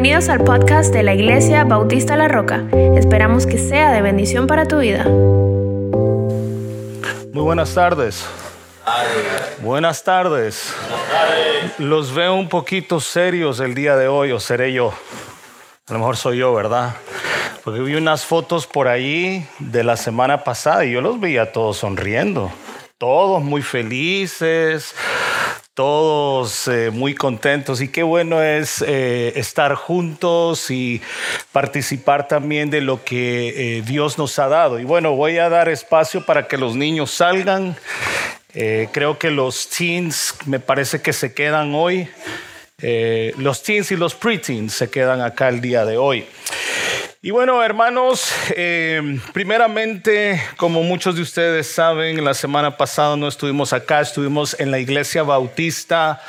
[0.00, 2.62] Bienvenidos al podcast de la Iglesia Bautista La Roca.
[2.94, 5.02] Esperamos que sea de bendición para tu vida.
[7.32, 8.24] Muy buenas tardes.
[9.60, 10.72] Buenas tardes.
[11.78, 14.92] Los veo un poquito serios el día de hoy, o seré yo.
[15.88, 16.94] A lo mejor soy yo, ¿verdad?
[17.64, 21.78] Porque vi unas fotos por ahí de la semana pasada y yo los veía todos
[21.78, 22.52] sonriendo.
[22.98, 24.94] Todos muy felices,
[25.78, 31.00] todos eh, muy contentos y qué bueno es eh, estar juntos y
[31.52, 34.80] participar también de lo que eh, Dios nos ha dado.
[34.80, 37.76] Y bueno, voy a dar espacio para que los niños salgan.
[38.92, 42.08] creo que los teens me parece que se quedan hoy.
[43.36, 46.26] los teens y los preteens se quedan acá el día de hoy.
[47.20, 53.72] Y bueno, hermanos, eh, primeramente, como muchos de ustedes saben, la semana pasada no estuvimos
[53.72, 56.22] acá, estuvimos en la iglesia bautista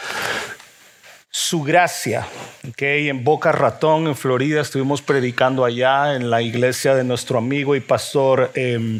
[1.31, 2.25] Su Gracia,
[2.67, 7.75] okay, en Boca Ratón, en Florida, estuvimos predicando allá en la iglesia de nuestro amigo
[7.75, 8.99] y pastor em,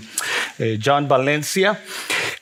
[0.59, 1.79] eh, John Valencia.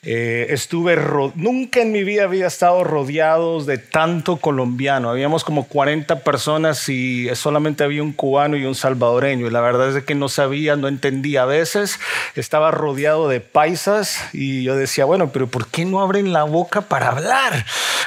[0.03, 0.97] Eh, estuve,
[1.35, 5.09] nunca en mi vida había estado rodeado de tanto colombiano.
[5.09, 9.47] Habíamos como 40 personas y solamente había un cubano y un salvadoreño.
[9.47, 11.43] Y la verdad es que no sabía, no entendía.
[11.43, 11.99] A veces
[12.35, 16.81] estaba rodeado de paisas y yo decía, bueno, pero ¿por qué no abren la boca
[16.81, 17.65] para hablar?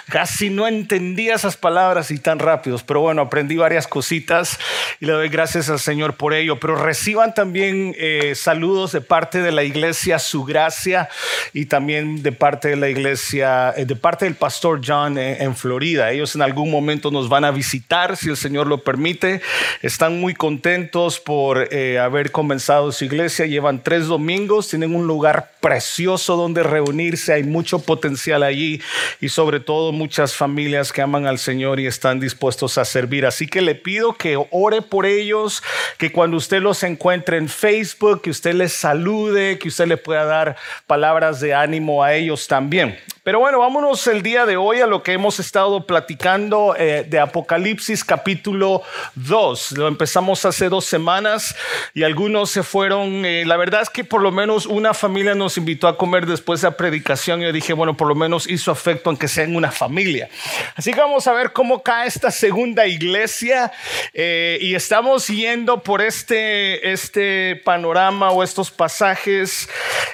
[0.08, 1.69] Casi no entendía esas palabras
[2.10, 2.82] y tan rápidos.
[2.82, 4.58] Pero bueno, aprendí varias cositas
[5.00, 6.58] y le doy gracias al Señor por ello.
[6.58, 11.08] Pero reciban también eh, saludos de parte de la iglesia, su gracia
[11.52, 16.10] y también de parte de la iglesia, eh, de parte del pastor John en, Florida.
[16.10, 19.40] Ellos en algún momento nos van a visitar, si el Señor lo permite.
[19.82, 23.46] Están muy contentos por eh, haber comenzado su iglesia.
[23.46, 27.32] Llevan tres domingos, tienen un lugar precioso donde reunirse.
[27.32, 28.80] Hay mucho potencial allí
[29.20, 33.26] y sobre todo muchas familias que aman al Señor y están dispuestos a servir.
[33.26, 35.62] Así que le pido que ore por ellos,
[35.98, 40.24] que cuando usted los encuentre en Facebook, que usted les salude, que usted le pueda
[40.24, 40.56] dar
[40.86, 42.98] palabras de ánimo a ellos también.
[43.30, 47.20] Pero bueno, vámonos el día de hoy a lo que hemos estado platicando eh, de
[47.20, 48.82] Apocalipsis capítulo
[49.14, 49.78] 2.
[49.78, 51.54] Lo empezamos hace dos semanas
[51.94, 53.24] y algunos se fueron.
[53.24, 56.60] Eh, la verdad es que por lo menos una familia nos invitó a comer después
[56.60, 59.54] de la predicación y yo dije, bueno, por lo menos hizo afecto aunque sea en
[59.54, 60.28] una familia.
[60.74, 63.70] Así que vamos a ver cómo cae esta segunda iglesia
[64.12, 69.68] eh, y estamos yendo por este, este panorama o estos pasajes.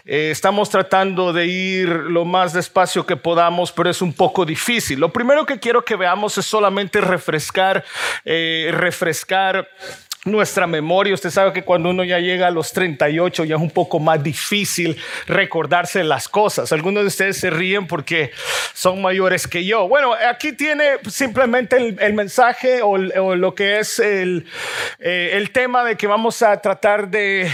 [0.04, 5.00] estamos tratando de ir lo más despacio que podamos, pero es un poco difícil.
[5.00, 7.84] Lo primero que quiero que veamos es solamente refrescar,
[8.24, 9.68] eh, refrescar
[10.26, 11.14] nuestra memoria.
[11.14, 14.22] Usted sabe que cuando uno ya llega a los 38 ya es un poco más
[14.22, 16.72] difícil recordarse las cosas.
[16.72, 18.32] Algunos de ustedes se ríen porque
[18.74, 19.88] son mayores que yo.
[19.88, 24.46] Bueno, aquí tiene simplemente el, mensaje o, lo que es el,
[24.98, 27.50] eh, el, tema de que vamos a tratar de,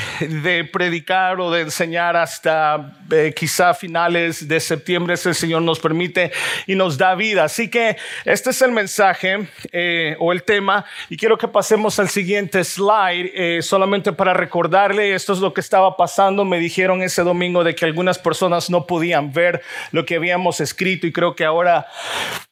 [0.73, 6.33] predicar o de enseñar hasta eh, quizá finales de septiembre, si el Señor nos permite
[6.67, 7.45] y nos da vida.
[7.45, 12.09] Así que este es el mensaje eh, o el tema y quiero que pasemos al
[12.09, 16.45] siguiente slide, eh, solamente para recordarle, esto es lo que estaba pasando.
[16.45, 21.07] Me dijeron ese domingo de que algunas personas no podían ver lo que habíamos escrito
[21.07, 21.87] y creo que ahora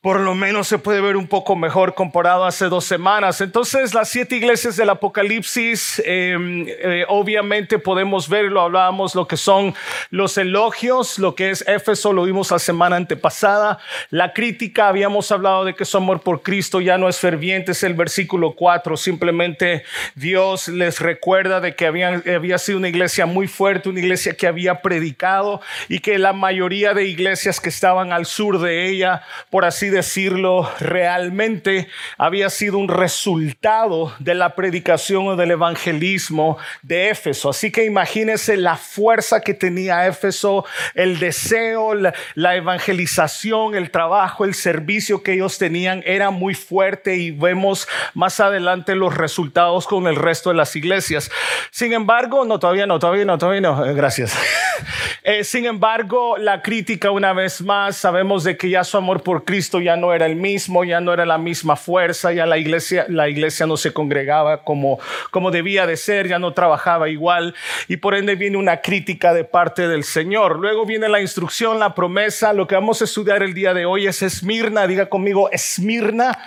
[0.00, 3.40] por lo menos se puede ver un poco mejor comparado a hace dos semanas.
[3.40, 9.74] Entonces, las siete iglesias del Apocalipsis, em, eh, obviamente podemos verlo, hablábamos lo que son
[10.10, 13.78] los elogios, lo que es Éfeso, lo vimos la semana antepasada.
[14.10, 17.82] La crítica, habíamos hablado de que su amor por Cristo ya no es ferviente, es
[17.82, 19.84] el versículo 4, simplemente
[20.14, 24.82] Dios les recuerda de que había sido una iglesia muy fuerte, una iglesia que había
[24.82, 29.88] predicado y que la mayoría de iglesias que estaban al sur de ella, por así
[29.88, 31.88] decirlo, realmente
[32.18, 37.50] había sido un resultado de la predicación o del evangelismo de Éfeso.
[37.50, 44.44] Así que imagínense la fuerza que tenía Éfeso, el deseo, la, la evangelización, el trabajo,
[44.44, 50.06] el servicio que ellos tenían era muy fuerte y vemos más adelante los resultados con
[50.06, 51.30] el resto de las iglesias.
[51.70, 54.36] Sin embargo, no, todavía no, todavía no, todavía no, eh, gracias.
[55.22, 59.44] Eh, sin embargo, la crítica una vez más, sabemos de que ya su amor por
[59.44, 63.04] Cristo ya no era el mismo, ya no era la misma fuerza, ya la iglesia,
[63.08, 64.98] la iglesia no se congregaba como,
[65.30, 67.54] como debía de ser, ya no trabajaba igual
[67.86, 70.58] y por ende viene una crítica de parte del Señor.
[70.58, 74.06] Luego viene la instrucción, la promesa, lo que vamos a estudiar el día de hoy
[74.06, 76.38] es Esmirna, diga conmigo Esmirna,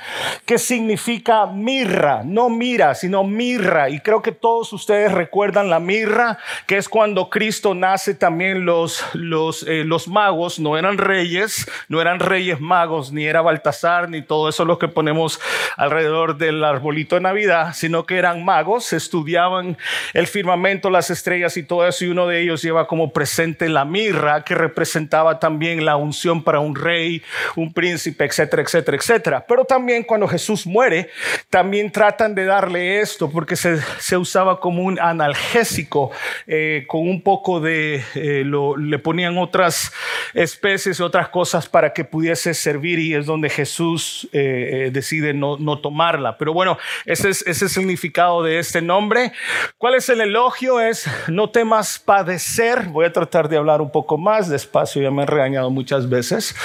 [0.45, 3.89] que significa mirra, no mira, sino mirra.
[3.89, 9.03] Y creo que todos ustedes recuerdan la mirra, que es cuando Cristo nace también los,
[9.13, 14.21] los, eh, los magos, no eran reyes, no eran reyes magos, ni era Baltasar, ni
[14.21, 15.39] todo eso lo que ponemos
[15.77, 19.77] alrededor del arbolito de Navidad, sino que eran magos, estudiaban
[20.13, 23.85] el firmamento, las estrellas y todo eso, y uno de ellos lleva como presente la
[23.85, 27.21] mirra, que representaba también la unción para un rey,
[27.55, 29.45] un príncipe, etcétera, etcétera, etcétera.
[29.47, 31.09] Pero también cuando Jesús muere,
[31.49, 36.11] también tratan de darle esto, porque se, se usaba como un analgésico,
[36.47, 38.43] eh, con un poco de, eh,
[38.77, 39.91] le ponían otras
[40.33, 45.79] especies, otras cosas para que pudiese servir, y es donde Jesús eh, decide no, no,
[45.79, 46.37] tomarla.
[46.37, 49.31] Pero bueno, ese es, ese es el significado de este nombre.
[49.77, 50.79] ¿Cuál es el elogio?
[50.79, 52.85] Es no temas padecer.
[52.85, 56.55] Voy a tratar de hablar un poco más despacio, ya me han regañado muchas veces.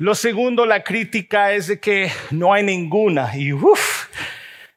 [0.00, 3.36] Lo segundo, la crítica es de que no hay ninguna.
[3.36, 4.06] Y uff,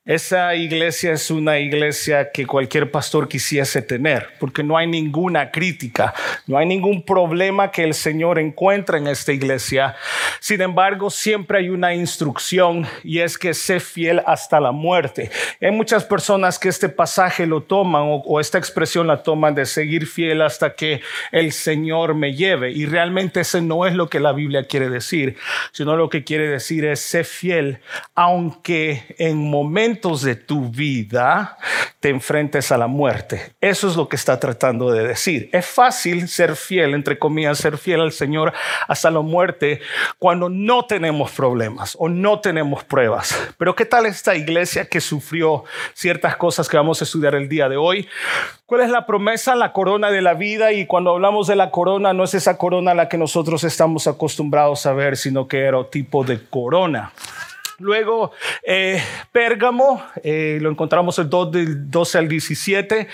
[0.05, 6.13] esa iglesia es una iglesia que cualquier pastor quisiese tener, porque no hay ninguna crítica,
[6.45, 9.95] no hay ningún problema que el Señor encuentra en esta iglesia.
[10.41, 15.31] Sin embargo, siempre hay una instrucción y es que sé fiel hasta la muerte.
[15.61, 19.65] Hay muchas personas que este pasaje lo toman o, o esta expresión la toman de
[19.65, 20.99] seguir fiel hasta que
[21.31, 22.71] el Señor me lleve.
[22.71, 25.37] Y realmente ese no es lo que la Biblia quiere decir,
[25.71, 27.79] sino lo que quiere decir es sé fiel,
[28.15, 31.57] aunque en momentos de tu vida
[31.99, 33.53] te enfrentes a la muerte.
[33.61, 35.49] Eso es lo que está tratando de decir.
[35.53, 38.51] Es fácil ser fiel, entre comillas, ser fiel al Señor
[38.89, 39.79] hasta la muerte
[40.19, 43.53] cuando no tenemos problemas o no tenemos pruebas.
[43.57, 45.63] Pero ¿qué tal esta iglesia que sufrió
[45.93, 48.09] ciertas cosas que vamos a estudiar el día de hoy?
[48.65, 49.55] ¿Cuál es la promesa?
[49.55, 50.73] La corona de la vida.
[50.73, 54.85] Y cuando hablamos de la corona, no es esa corona la que nosotros estamos acostumbrados
[54.85, 57.13] a ver, sino que era tipo de corona.
[57.79, 58.31] Luego,
[58.63, 63.07] eh, Pérgamo, eh, lo encontramos el 2 del 12 al 17,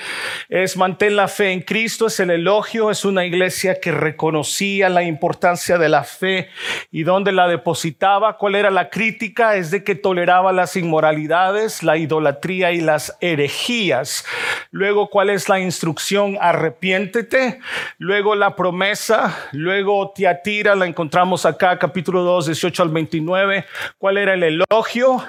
[0.50, 5.04] es mantén la fe en Cristo, es el elogio, es una iglesia que reconocía la
[5.04, 6.50] importancia de la fe
[6.92, 8.38] y donde la depositaba.
[8.38, 9.56] ¿Cuál era la crítica?
[9.56, 14.26] Es de que toleraba las inmoralidades, la idolatría y las herejías.
[14.72, 16.38] Luego, ¿cuál es la instrucción?
[16.40, 17.60] Arrepiéntete.
[17.98, 19.50] Luego, la promesa.
[19.52, 23.66] Luego, Tiatira, la encontramos acá, capítulo 2, 18 al 29.
[23.98, 24.59] ¿Cuál era el elogio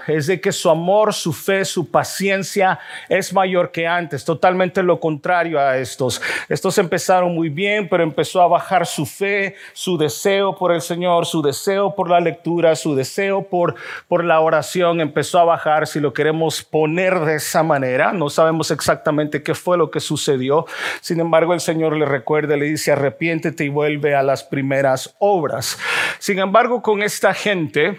[0.06, 2.78] es de que su amor, su fe, su paciencia
[3.08, 6.20] es mayor que antes, totalmente lo contrario a estos.
[6.48, 11.26] Estos empezaron muy bien, pero empezó a bajar su fe, su deseo por el Señor,
[11.26, 13.74] su deseo por la lectura, su deseo por,
[14.08, 18.12] por la oración, empezó a bajar, si lo queremos poner de esa manera.
[18.12, 20.66] No sabemos exactamente qué fue lo que sucedió.
[21.00, 25.78] Sin embargo, el Señor le recuerda, le dice, arrepiéntete y vuelve a las primeras obras.
[26.18, 27.98] Sin embargo, con esta gente,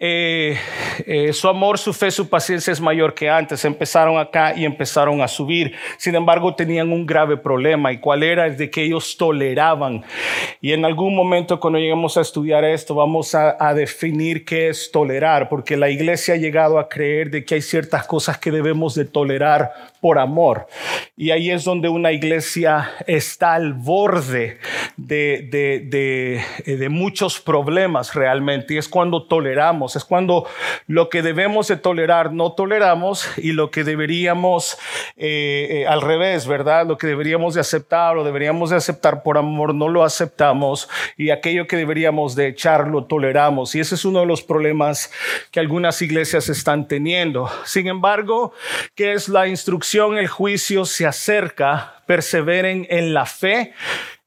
[0.00, 0.56] eh,
[1.06, 3.64] eh, su amor, su fe, su paciencia es mayor que antes.
[3.64, 5.74] Empezaron acá y empezaron a subir.
[5.96, 7.90] Sin embargo, tenían un grave problema.
[7.92, 8.46] ¿Y cuál era?
[8.46, 10.04] Es de que ellos toleraban.
[10.60, 15.48] Y en algún momento, cuando lleguemos a estudiar esto, vamos a, definir qué es tolerar,
[15.48, 19.04] porque la iglesia ha llegado a creer de que hay ciertas cosas que debemos de
[19.04, 20.66] tolerar por amor.
[21.16, 24.58] Y ahí es donde una iglesia está al borde
[24.96, 28.74] de, de, de muchos problemas realmente.
[28.74, 30.46] Y es cuando toleramos, es cuando
[30.86, 34.78] lo que debemos de tolerar no toleramos y lo que deberíamos
[35.16, 36.86] eh, eh, al revés, ¿verdad?
[36.86, 41.30] Lo que deberíamos de aceptar o deberíamos de aceptar por amor no lo aceptamos y
[41.30, 43.74] aquello que deberíamos de echar lo toleramos.
[43.74, 45.12] Y ese es uno de los problemas
[45.50, 47.50] que algunas iglesias están teniendo.
[47.64, 48.52] Sin embargo,
[48.94, 50.18] ¿qué es la instrucción?
[50.18, 53.74] el juicio se acerca, perseveren en la fe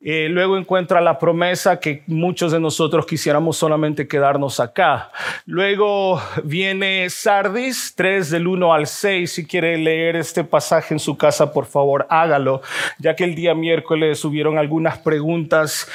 [0.04, 5.12] eh, luego encuentra la promesa que muchos de nosotros quisiéramos solamente quedarnos acá.
[5.46, 9.32] Luego viene Sardis 3 del 1 al 6.
[9.32, 12.64] Si quiere leer este pasaje en su casa, por favor, hágalo,
[12.98, 15.88] ya que el día miércoles hubieron algunas preguntas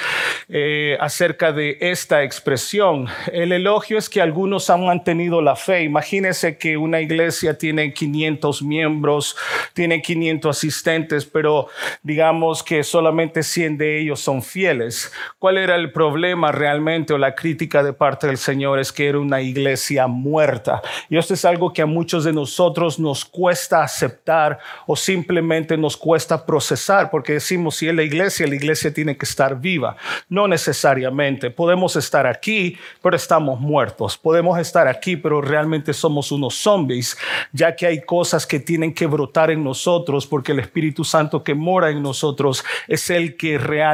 [0.49, 3.09] eh, acerca de esta expresión.
[3.33, 5.83] El elogio es que algunos han mantenido la fe.
[5.83, 9.37] Imagínense que una iglesia tiene 500 miembros,
[9.75, 11.67] tiene 500 asistentes, pero
[12.05, 15.13] digamos que solamente 100 de ellos son fieles.
[15.39, 18.79] ¿Cuál era el problema realmente o la crítica de parte del Señor?
[18.79, 20.83] Es que era una iglesia muerta.
[21.09, 25.97] Y esto es algo que a muchos de nosotros nos cuesta aceptar o simplemente nos
[25.97, 29.97] cuesta procesar, porque decimos, si es la iglesia, la iglesia tiene que estar viva.
[30.29, 31.51] No necesariamente.
[31.51, 34.17] Podemos estar aquí, pero estamos muertos.
[34.19, 37.17] Podemos estar aquí, pero realmente somos unos zombies,
[37.53, 41.55] ya que hay cosas que tienen que brotar en nosotros, porque el Espíritu Santo que
[41.55, 43.86] mora en nosotros es el que realmente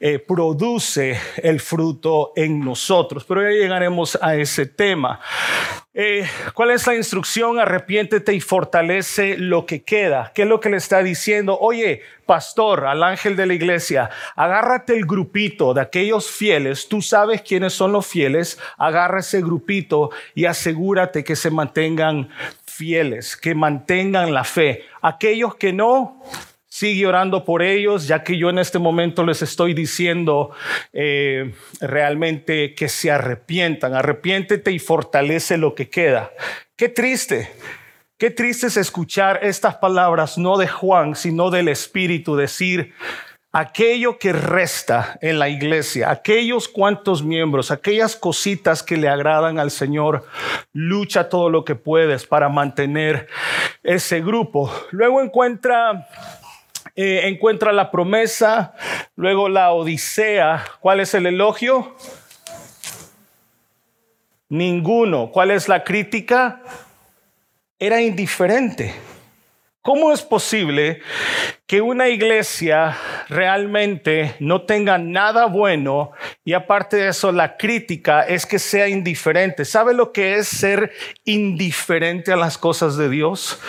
[0.00, 3.24] eh, produce el fruto en nosotros.
[3.24, 5.20] Pero ya llegaremos a ese tema.
[5.98, 7.58] Eh, ¿Cuál es la instrucción?
[7.58, 10.30] Arrepiéntete y fortalece lo que queda.
[10.34, 11.58] ¿Qué es lo que le está diciendo?
[11.58, 16.86] Oye, pastor, al ángel de la iglesia, agárrate el grupito de aquellos fieles.
[16.88, 18.58] Tú sabes quiénes son los fieles.
[18.76, 22.28] Agarra ese grupito y asegúrate que se mantengan
[22.66, 24.84] fieles, que mantengan la fe.
[25.00, 26.22] Aquellos que no,
[26.76, 30.50] Sigue orando por ellos, ya que yo en este momento les estoy diciendo
[30.92, 33.94] eh, realmente que se arrepientan.
[33.94, 36.32] Arrepiéntete y fortalece lo que queda.
[36.76, 37.50] Qué triste.
[38.18, 42.92] Qué triste es escuchar estas palabras no de Juan, sino del Espíritu decir,
[43.52, 49.70] aquello que resta en la iglesia, aquellos cuantos miembros, aquellas cositas que le agradan al
[49.70, 50.26] Señor,
[50.74, 53.28] lucha todo lo que puedes para mantener
[53.82, 54.70] ese grupo.
[54.90, 56.06] Luego encuentra
[56.94, 58.74] eh, encuentra la promesa,
[59.16, 60.64] luego la odisea.
[60.80, 61.96] ¿Cuál es el elogio?
[64.48, 65.30] Ninguno.
[65.32, 66.62] ¿Cuál es la crítica?
[67.78, 68.94] Era indiferente.
[69.86, 71.00] ¿Cómo es posible
[71.68, 72.96] que una iglesia
[73.28, 76.10] realmente no tenga nada bueno
[76.44, 79.64] y aparte de eso la crítica es que sea indiferente?
[79.64, 80.90] ¿Sabe lo que es ser
[81.24, 83.60] indiferente a las cosas de Dios?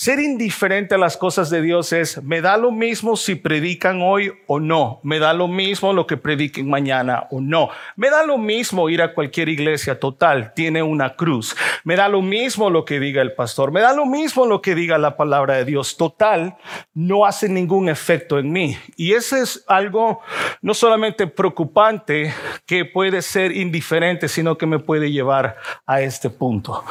[0.00, 4.32] Ser indiferente a las cosas de Dios es, me da lo mismo si predican hoy
[4.46, 8.38] o no, me da lo mismo lo que prediquen mañana o no, me da lo
[8.38, 11.54] mismo ir a cualquier iglesia total, tiene una cruz,
[11.84, 14.74] me da lo mismo lo que diga el pastor, me da lo mismo lo que
[14.74, 16.56] diga la palabra de Dios, total,
[16.94, 18.78] no hace ningún efecto en mí.
[18.96, 20.22] Y ese es algo
[20.62, 22.32] no solamente preocupante
[22.64, 26.82] que puede ser indiferente, sino que me puede llevar a este punto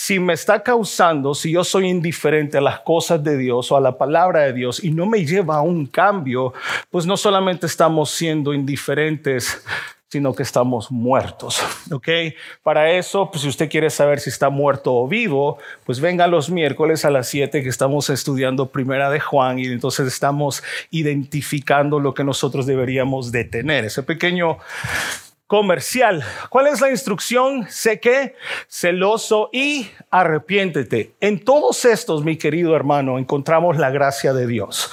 [0.00, 3.80] si me está causando, si yo soy indiferente a las cosas de Dios o a
[3.80, 6.54] la palabra de Dios y no me lleva a un cambio,
[6.88, 9.60] pues no solamente estamos siendo indiferentes,
[10.08, 11.60] sino que estamos muertos.
[11.90, 12.08] ¿Ok?
[12.62, 16.48] Para eso, pues si usted quiere saber si está muerto o vivo, pues venga los
[16.48, 20.62] miércoles a las 7 que estamos estudiando Primera de Juan y entonces estamos
[20.92, 23.84] identificando lo que nosotros deberíamos de tener.
[23.84, 24.58] Ese pequeño
[25.48, 26.22] comercial.
[26.50, 27.66] ¿Cuál es la instrucción?
[27.70, 28.36] Sé que
[28.68, 31.14] celoso y arrepiéntete.
[31.20, 34.90] En todos estos, mi querido hermano, encontramos la gracia de Dios.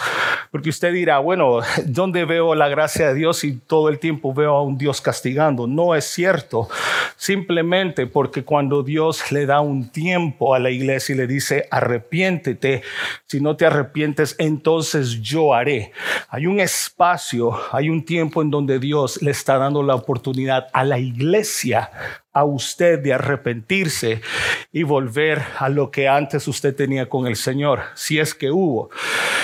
[0.51, 4.55] Porque usted dirá, bueno, ¿dónde veo la gracia de Dios y todo el tiempo veo
[4.55, 5.67] a un Dios castigando?
[5.67, 6.69] No es cierto.
[7.17, 12.83] Simplemente porque cuando Dios le da un tiempo a la iglesia y le dice, arrepiéntete,
[13.25, 15.91] si no te arrepientes, entonces yo haré.
[16.29, 20.83] Hay un espacio, hay un tiempo en donde Dios le está dando la oportunidad a
[20.83, 21.91] la iglesia,
[22.35, 24.21] a usted de arrepentirse
[24.73, 28.89] y volver a lo que antes usted tenía con el Señor, si es que hubo.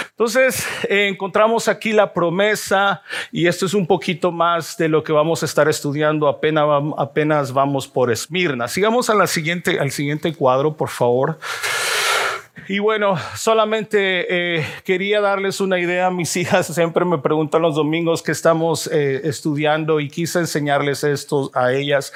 [0.10, 5.14] Entonces, eh, encontramos aquí la promesa y esto es un poquito más de lo que
[5.14, 6.66] vamos a estar estudiando apenas,
[6.98, 8.68] apenas vamos por Esmirna.
[8.68, 11.40] Sigamos a siguiente, al siguiente cuadro, por favor.
[12.68, 16.10] Y bueno, solamente eh, quería darles una idea.
[16.12, 21.50] Mis hijas siempre me preguntan los domingos que estamos eh, estudiando y quise enseñarles esto
[21.54, 22.14] a ellas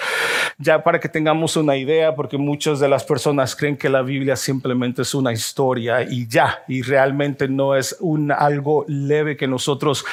[0.57, 4.35] ya para que tengamos una idea, porque muchas de las personas creen que la Biblia
[4.35, 10.05] simplemente es una historia y ya, y realmente no es un algo leve que nosotros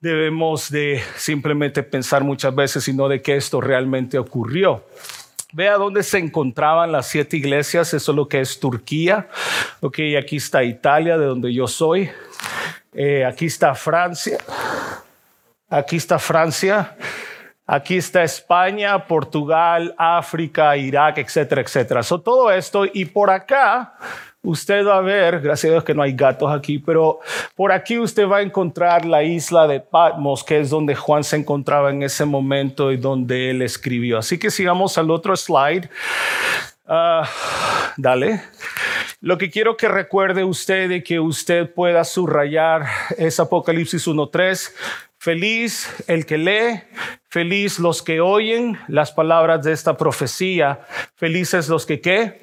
[0.00, 4.84] debemos de simplemente pensar muchas veces, sino de que esto realmente ocurrió.
[5.52, 9.28] Vea dónde se encontraban las siete iglesias, eso es lo que es Turquía.
[9.80, 12.10] Ok, aquí está Italia, de donde yo soy.
[12.92, 14.38] Eh, aquí está Francia.
[15.70, 16.96] Aquí está Francia.
[17.66, 22.02] Aquí está España, Portugal, África, Irak, etcétera, etcétera.
[22.02, 23.94] So, todo esto y por acá
[24.42, 27.20] usted va a ver, gracias a Dios que no hay gatos aquí, pero
[27.54, 31.36] por aquí usted va a encontrar la isla de Patmos, que es donde Juan se
[31.36, 34.18] encontraba en ese momento y donde él escribió.
[34.18, 35.88] Así que sigamos al otro slide.
[36.86, 37.28] Ah,
[37.96, 38.42] dale.
[39.20, 42.86] Lo que quiero que recuerde usted y que usted pueda subrayar
[43.18, 44.72] es Apocalipsis 1.3.
[45.18, 46.82] Feliz el que lee,
[47.28, 50.80] feliz los que oyen las palabras de esta profecía,
[51.16, 52.40] felices los que qué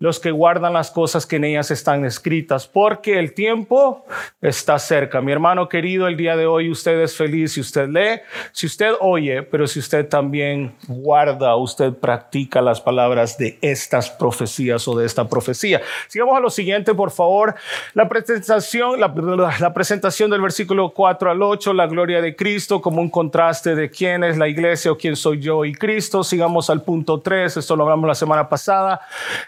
[0.00, 4.06] los que guardan las cosas que en ellas están escritas, porque el tiempo
[4.40, 5.20] está cerca.
[5.20, 8.94] Mi hermano querido, el día de hoy usted es feliz si usted lee, si usted
[9.00, 15.04] oye, pero si usted también guarda, usted practica las palabras de estas profecías o de
[15.04, 15.82] esta profecía.
[16.08, 17.54] Sigamos a lo siguiente, por favor.
[17.92, 23.10] La presentación, la, presentación del versículo 4 al 8, la gloria de Cristo como un
[23.10, 26.24] contraste de quién es la iglesia o quién soy yo y Cristo.
[26.24, 29.02] Sigamos al punto 3, esto lo hablamos la semana pasada.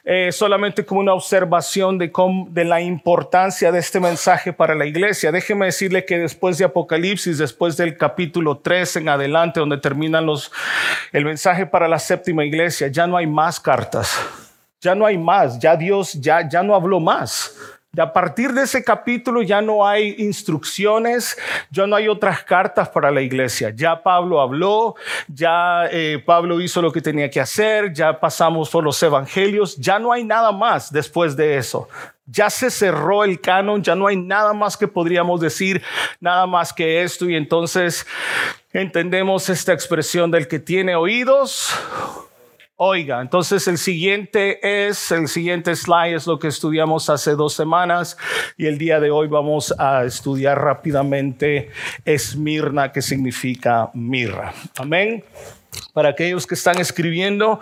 [0.05, 5.31] Eh, solamente como una observación de, la importancia de este mensaje para la iglesia.
[5.31, 10.27] Déjeme decirle que después de Apocalipsis, después del capítulo 3 en adelante, donde terminan
[11.13, 14.19] el mensaje para la séptima iglesia, ya no hay más cartas.
[14.81, 17.55] Ya no hay más, ya Dios ya, ya no habló más.
[17.99, 21.37] A partir de ese capítulo ya no hay instrucciones,
[21.71, 23.69] ya no hay otras cartas para la iglesia.
[23.69, 24.95] Ya Pablo habló,
[25.29, 29.99] ya eh, Pablo hizo lo que tenía que hacer, ya pasamos por los evangelios, ya
[29.99, 31.87] no hay nada más después de eso.
[32.25, 35.83] Ya se cerró el canon, ya no hay nada más que podríamos decir,
[36.19, 37.29] nada más que esto.
[37.29, 38.07] Y entonces
[38.73, 41.75] entendemos esta expresión del que tiene oídos,
[42.85, 48.19] Oiga, entonces el siguiente es, el siguiente slide es lo que estudiamos hace dos semanas
[48.57, 51.71] y el día de hoy vamos a estudiar rápidamente
[52.05, 54.53] Esmirna, que significa mirra.
[54.77, 55.23] Amén.
[55.93, 57.61] Para aquellos que están escribiendo,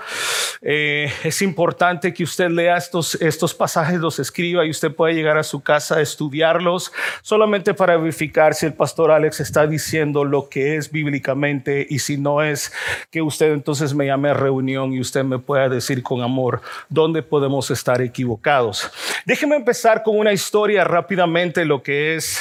[0.62, 5.38] eh, es importante que usted lea estos, estos pasajes, los escriba y usted puede llegar
[5.38, 10.48] a su casa a estudiarlos solamente para verificar si el pastor Alex está diciendo lo
[10.48, 12.72] que es bíblicamente y si no es,
[13.10, 17.22] que usted entonces me llame a reunión y usted me pueda decir con amor dónde
[17.22, 18.90] podemos estar equivocados.
[19.24, 22.40] Déjeme empezar con una historia rápidamente, lo que es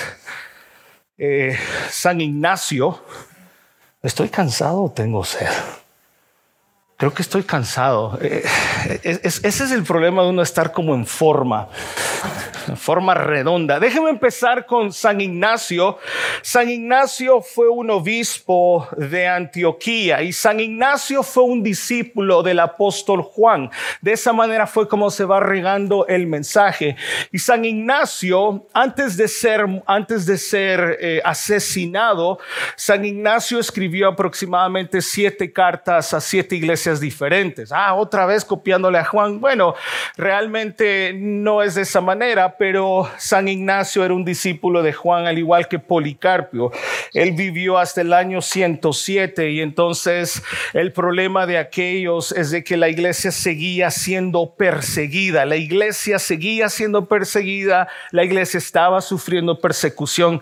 [1.17, 1.57] eh,
[1.89, 3.03] San Ignacio.
[4.01, 5.49] ¿Estoy cansado o tengo sed?
[6.99, 8.19] Creo que estoy cansado.
[8.21, 8.43] Eh,
[9.03, 11.69] ese es el problema de uno estar como en forma
[12.75, 13.79] forma redonda.
[13.79, 15.97] Déjeme empezar con San Ignacio.
[16.41, 23.21] San Ignacio fue un obispo de Antioquía y San Ignacio fue un discípulo del apóstol
[23.21, 23.69] Juan.
[24.01, 26.95] De esa manera fue como se va regando el mensaje.
[27.31, 32.39] Y San Ignacio, antes de ser, antes de ser eh, asesinado,
[32.75, 37.71] San Ignacio escribió aproximadamente siete cartas a siete iglesias diferentes.
[37.71, 39.39] Ah, otra vez copiándole a Juan.
[39.39, 39.75] Bueno,
[40.17, 45.37] realmente no es de esa manera, pero San Ignacio era un discípulo de Juan, al
[45.37, 46.71] igual que Policarpio.
[47.13, 50.41] Él vivió hasta el año 107 y entonces
[50.73, 56.69] el problema de aquellos es de que la iglesia seguía siendo perseguida, la iglesia seguía
[56.69, 60.41] siendo perseguida, la iglesia estaba sufriendo persecución.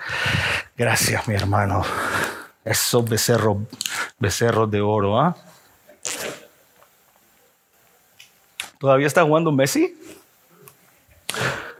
[0.77, 1.83] Gracias, mi hermano.
[2.63, 3.57] Esos becerros,
[4.19, 5.35] becerros de oro, ¿ah?
[8.79, 9.97] ¿Todavía está jugando Messi?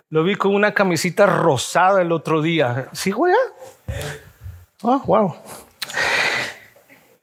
[0.10, 2.88] Lo vi con una camisita rosada el otro día.
[2.94, 3.38] ¿Sí juega?
[4.82, 5.36] Oh, wow.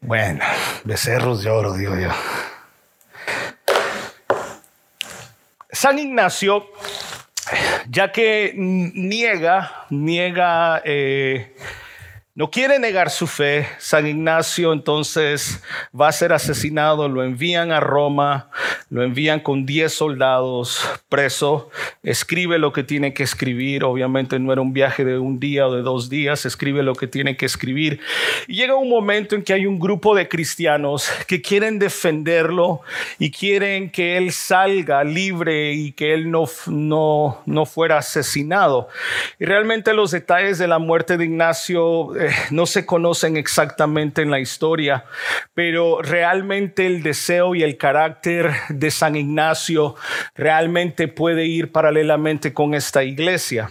[0.01, 0.45] Bueno,
[0.85, 2.11] becerros de oro, digo yo.
[5.71, 6.67] San Ignacio,
[7.88, 11.57] ya que niega, niega eh,
[12.37, 13.68] no quiere negar su fe.
[13.79, 15.62] San Ignacio entonces
[15.99, 18.51] va a ser asesinado, lo envían a Roma,
[18.90, 21.70] lo envían con 10 soldados preso,
[22.03, 25.75] escribe lo que tiene que escribir, obviamente no era un viaje de un día o
[25.77, 28.01] de dos días, escribe lo que tiene que escribir.
[28.49, 32.81] Y llega un momento en que hay un grupo de cristianos que quieren defenderlo
[33.20, 38.88] y quieren que él salga libre y que él no, no, no fuera asesinado.
[39.38, 44.30] Y realmente los detalles de la muerte de Ignacio eh, no se conocen exactamente en
[44.30, 45.04] la historia,
[45.54, 49.94] pero realmente el deseo y el carácter de San Ignacio
[50.34, 53.70] realmente puede ir paralelamente con esta iglesia.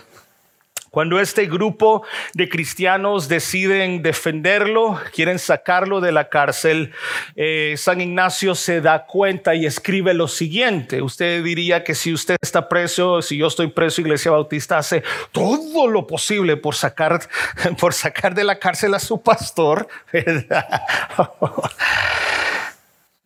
[0.94, 6.92] Cuando este grupo de cristianos deciden defenderlo, quieren sacarlo de la cárcel,
[7.36, 11.02] eh, San Ignacio se da cuenta y escribe lo siguiente.
[11.02, 15.02] Usted diría que si usted está preso, si yo estoy preso, Iglesia Bautista hace
[15.32, 17.22] todo lo posible por sacar,
[17.80, 19.88] por sacar de la cárcel a su pastor.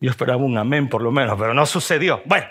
[0.00, 2.22] Yo esperaba un amén por lo menos, pero no sucedió.
[2.24, 2.46] Bueno.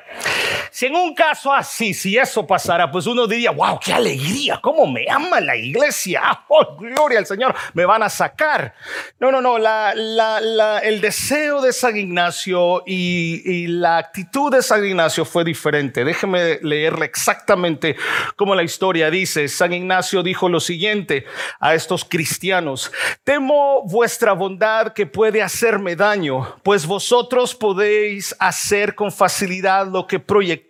[0.78, 4.86] Si en un caso así, si eso pasara, pues uno diría, wow, qué alegría, cómo
[4.86, 8.76] me ama la iglesia, oh, gloria al Señor, me van a sacar.
[9.20, 15.26] No, no, no, el deseo de San Ignacio y, y, la actitud de San Ignacio
[15.26, 16.06] fue diferente.
[16.06, 17.96] Déjeme leerle exactamente
[18.36, 19.48] como la historia dice.
[19.48, 21.26] San Ignacio dijo lo siguiente
[21.60, 22.92] a estos cristianos,
[23.24, 30.20] temo vuestra bondad que puede hacerme daño, pues vosotros podéis hacer con facilidad lo que
[30.20, 30.67] proyectáis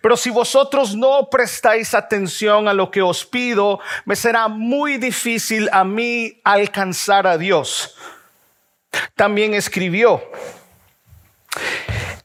[0.00, 5.68] pero si vosotros no prestáis atención a lo que os pido, me será muy difícil
[5.72, 7.96] a mí alcanzar a Dios.
[9.14, 10.22] También escribió,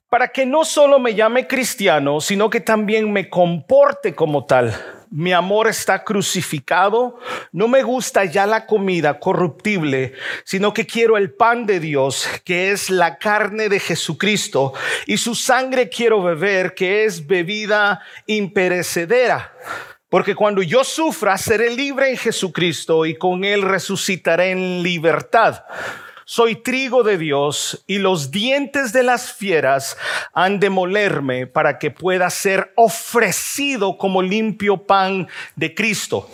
[0.10, 5.34] para que no solo me llame cristiano, sino que también me comporte como tal mi
[5.34, 7.20] amor está crucificado,
[7.52, 12.72] no me gusta ya la comida corruptible, sino que quiero el pan de Dios, que
[12.72, 14.74] es la carne de Jesucristo,
[15.06, 19.54] y su sangre quiero beber, que es bebida imperecedera.
[20.10, 25.64] Porque cuando yo sufra, seré libre en Jesucristo y con Él resucitaré en libertad.
[26.30, 29.96] Soy trigo de Dios y los dientes de las fieras
[30.34, 36.30] han de molerme para que pueda ser ofrecido como limpio pan de Cristo.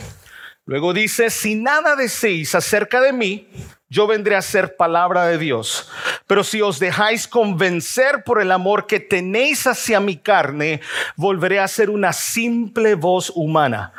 [0.66, 3.48] Luego dice, si nada deseéis acerca de mí,
[3.94, 5.88] yo vendré a ser palabra de Dios.
[6.26, 10.82] Pero si os dejáis convencer por el amor que tenéis hacia mi carne,
[11.16, 13.94] volveré a ser una simple voz humana.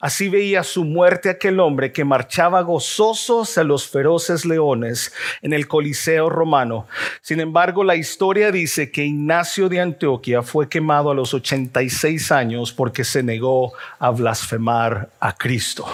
[0.00, 5.68] Así veía su muerte aquel hombre que marchaba gozoso hacia los feroces leones en el
[5.68, 6.86] Coliseo romano.
[7.20, 12.72] Sin embargo, la historia dice que Ignacio de Antioquia fue quemado a los 86 años
[12.72, 15.86] porque se negó a blasfemar a Cristo.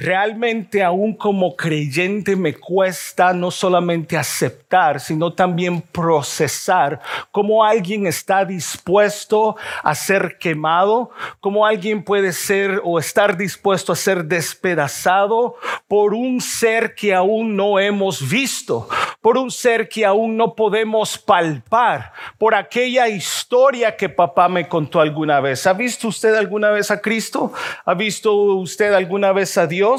[0.00, 8.46] Realmente aún como creyente me cuesta no solamente aceptar, sino también procesar cómo alguien está
[8.46, 11.10] dispuesto a ser quemado,
[11.40, 17.54] cómo alguien puede ser o estar dispuesto a ser despedazado por un ser que aún
[17.54, 18.88] no hemos visto,
[19.20, 25.02] por un ser que aún no podemos palpar, por aquella historia que papá me contó
[25.02, 25.66] alguna vez.
[25.66, 27.52] ¿Ha visto usted alguna vez a Cristo?
[27.84, 29.89] ¿Ha visto usted alguna vez a Dios?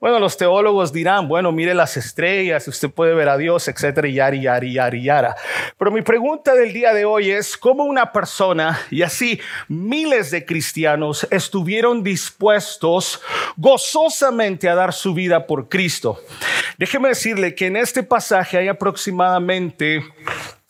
[0.00, 4.14] Bueno, los teólogos dirán, bueno, mire las estrellas usted puede ver a Dios, etcétera, y
[4.14, 5.36] yari, yara.
[5.78, 10.44] Pero mi pregunta del día de hoy es, ¿cómo una persona y así miles de
[10.44, 13.20] cristianos estuvieron dispuestos
[13.56, 16.20] gozosamente a dar su vida por Cristo?
[16.78, 20.04] Déjeme decirle que en este pasaje hay aproximadamente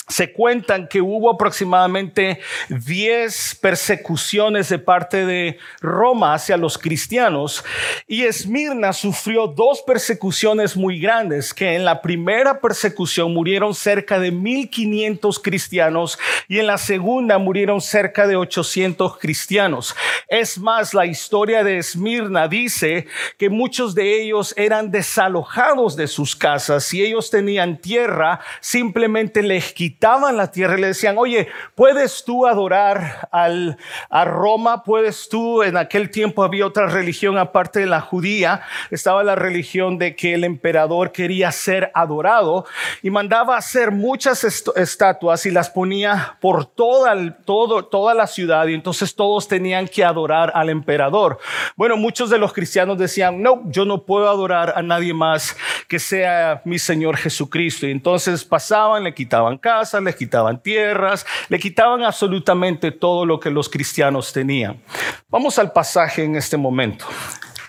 [0.09, 2.38] se cuentan que hubo aproximadamente
[2.69, 7.64] 10 persecuciones de parte de Roma hacia los cristianos
[8.07, 14.31] y Esmirna sufrió dos persecuciones muy grandes, que en la primera persecución murieron cerca de
[14.31, 19.97] 1500 cristianos y en la segunda murieron cerca de 800 cristianos.
[20.29, 23.07] Es más, la historia de Esmirna dice
[23.38, 29.73] que muchos de ellos eran desalojados de sus casas y ellos tenían tierra, simplemente les
[29.73, 33.79] quitaron quitaban la tierra y le decían, oye, ¿puedes tú adorar al,
[34.11, 34.85] a Roma?
[34.85, 35.63] ¿Puedes tú?
[35.63, 38.61] En aquel tiempo había otra religión aparte de la judía.
[38.91, 42.67] Estaba la religión de que el emperador quería ser adorado
[43.03, 48.75] y mandaba hacer muchas estatuas y las ponía por toda, todo, toda la ciudad y
[48.75, 51.39] entonces todos tenían que adorar al emperador.
[51.75, 55.57] Bueno, muchos de los cristianos decían, no, yo no puedo adorar a nadie más
[55.89, 57.87] que sea mi Señor Jesucristo.
[57.87, 63.51] Y entonces pasaban, le quitaban casa les quitaban tierras, le quitaban absolutamente todo lo que
[63.51, 64.83] los cristianos tenían.
[65.29, 67.07] Vamos al pasaje en este momento.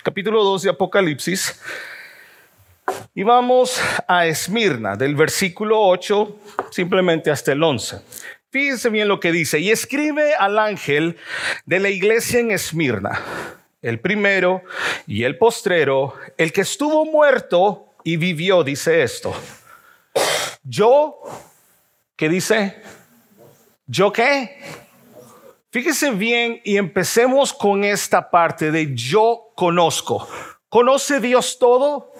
[0.03, 1.61] Capítulo 2 de Apocalipsis.
[3.13, 6.39] Y vamos a Esmirna, del versículo 8
[6.71, 8.01] simplemente hasta el 11.
[8.49, 9.59] Fíjense bien lo que dice.
[9.59, 11.17] Y escribe al ángel
[11.65, 13.21] de la iglesia en Esmirna,
[13.81, 14.63] el primero
[15.05, 19.35] y el postrero, el que estuvo muerto y vivió, dice esto.
[20.63, 21.19] Yo
[22.17, 22.81] ¿Qué dice?
[23.85, 24.59] ¿Yo qué?
[25.69, 30.27] Fíjese bien y empecemos con esta parte de yo conozco.
[30.67, 32.11] ¿Conoce Dios todo?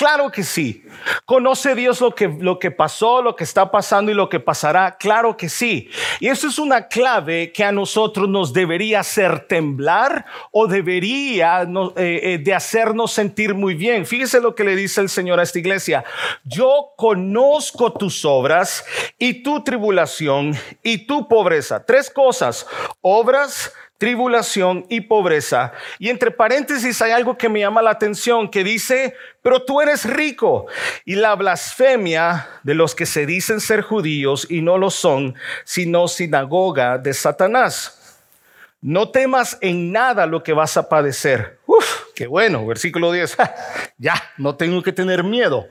[0.00, 0.82] Claro que sí.
[1.26, 4.96] ¿Conoce Dios lo que, lo que pasó, lo que está pasando y lo que pasará?
[4.96, 5.90] Claro que sí.
[6.20, 12.20] Y eso es una clave que a nosotros nos debería hacer temblar o debería eh,
[12.22, 14.06] eh, de hacernos sentir muy bien.
[14.06, 16.02] Fíjese lo que le dice el Señor a esta iglesia.
[16.44, 18.86] Yo conozco tus obras
[19.18, 21.84] y tu tribulación y tu pobreza.
[21.84, 22.66] Tres cosas.
[23.02, 25.74] Obras, tribulación y pobreza.
[25.98, 30.06] Y entre paréntesis hay algo que me llama la atención que dice, pero tú eres
[30.06, 30.66] rico.
[31.04, 35.34] Y la blasfemia de los que se dicen ser judíos y no lo son,
[35.64, 38.24] sino sinagoga de Satanás.
[38.80, 41.58] No temas en nada lo que vas a padecer.
[41.66, 43.36] Uf, qué bueno, versículo 10.
[43.98, 45.68] ya, no tengo que tener miedo.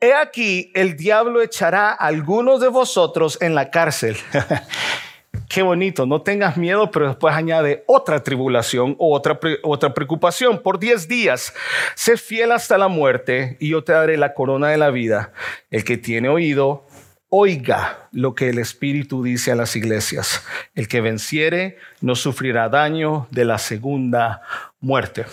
[0.00, 4.16] He aquí, el diablo echará a algunos de vosotros en la cárcel.
[5.48, 10.62] Qué bonito, no tengas miedo, pero después añade otra tribulación o otra, otra preocupación.
[10.62, 11.54] Por diez días,
[11.94, 15.32] sé fiel hasta la muerte y yo te daré la corona de la vida.
[15.70, 16.86] El que tiene oído,
[17.30, 20.44] oiga lo que el Espíritu dice a las iglesias.
[20.74, 24.42] El que venciere no sufrirá daño de la segunda
[24.80, 25.24] muerte.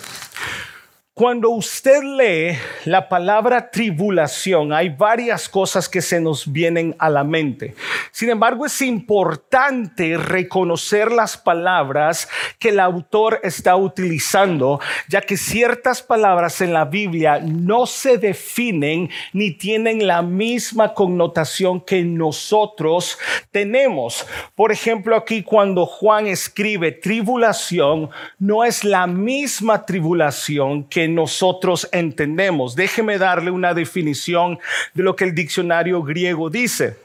[1.18, 7.24] Cuando usted lee la palabra tribulación, hay varias cosas que se nos vienen a la
[7.24, 7.74] mente.
[8.12, 16.02] Sin embargo, es importante reconocer las palabras que el autor está utilizando, ya que ciertas
[16.02, 23.18] palabras en la Biblia no se definen ni tienen la misma connotación que nosotros
[23.50, 24.26] tenemos.
[24.54, 32.74] Por ejemplo, aquí cuando Juan escribe tribulación, no es la misma tribulación que nosotros entendemos.
[32.74, 34.58] Déjeme darle una definición
[34.94, 36.96] de lo que el diccionario griego dice.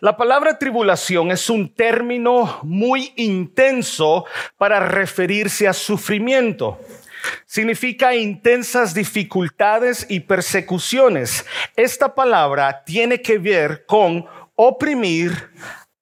[0.00, 4.24] La palabra tribulación es un término muy intenso
[4.56, 6.78] para referirse a sufrimiento.
[7.44, 11.44] Significa intensas dificultades y persecuciones.
[11.76, 15.50] Esta palabra tiene que ver con oprimir,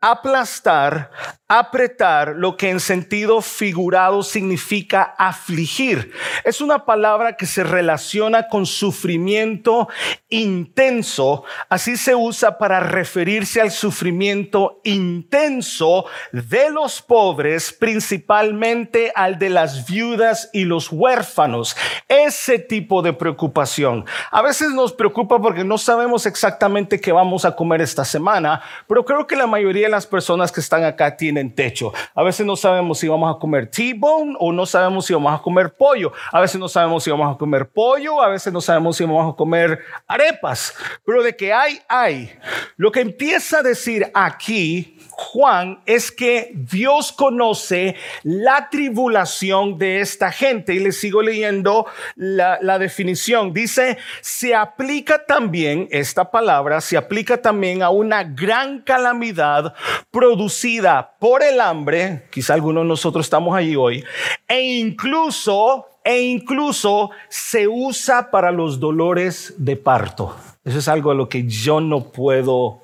[0.00, 1.10] aplastar,
[1.48, 6.12] apretar, lo que en sentido figurado significa afligir.
[6.44, 9.88] Es una palabra que se relaciona con sufrimiento
[10.28, 11.44] intenso.
[11.70, 19.86] Así se usa para referirse al sufrimiento intenso de los pobres, principalmente al de las
[19.86, 21.76] viudas y los huérfanos.
[22.08, 24.04] Ese tipo de preocupación.
[24.30, 29.06] A veces nos preocupa porque no sabemos exactamente qué vamos a comer esta semana, pero
[29.06, 31.92] creo que la mayoría de las personas que están acá tienen en techo.
[32.14, 35.42] A veces no sabemos si vamos a comer T-bone o no sabemos si vamos a
[35.42, 36.12] comer pollo.
[36.32, 39.32] A veces no sabemos si vamos a comer pollo, a veces no sabemos si vamos
[39.32, 40.74] a comer arepas.
[41.04, 42.30] Pero de que hay, hay.
[42.76, 50.30] Lo que empieza a decir aquí Juan es que Dios conoce la tribulación de esta
[50.30, 50.74] gente.
[50.74, 53.52] Y le sigo leyendo la, la, definición.
[53.52, 59.74] Dice, se aplica también, esta palabra se aplica también a una gran calamidad
[60.12, 64.02] producida por el hambre, quizá algunos de nosotros estamos allí hoy,
[64.48, 70.34] e incluso, e incluso se usa para los dolores de parto.
[70.64, 72.80] Eso es algo a lo que yo no puedo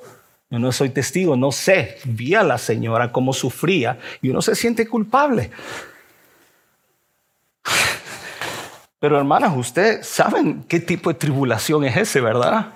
[0.51, 1.97] yo no soy testigo, no sé.
[2.05, 5.51] Vi a la señora cómo sufría y uno se siente culpable.
[9.01, 12.73] Pero hermanas, ustedes saben qué tipo de tribulación es ese, ¿verdad?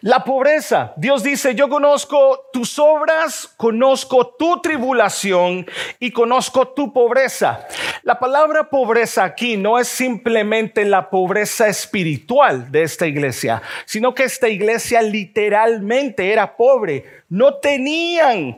[0.00, 0.92] La pobreza.
[0.96, 5.66] Dios dice, yo conozco tus obras, conozco tu tribulación
[5.98, 7.66] y conozco tu pobreza.
[8.04, 14.22] La palabra pobreza aquí no es simplemente la pobreza espiritual de esta iglesia, sino que
[14.22, 18.56] esta iglesia literalmente era pobre no tenían,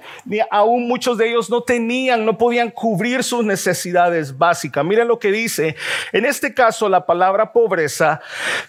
[0.48, 4.84] aún muchos de ellos no tenían, no podían cubrir sus necesidades básicas.
[4.84, 5.74] Miren lo que dice.
[6.12, 8.20] En este caso, la palabra pobreza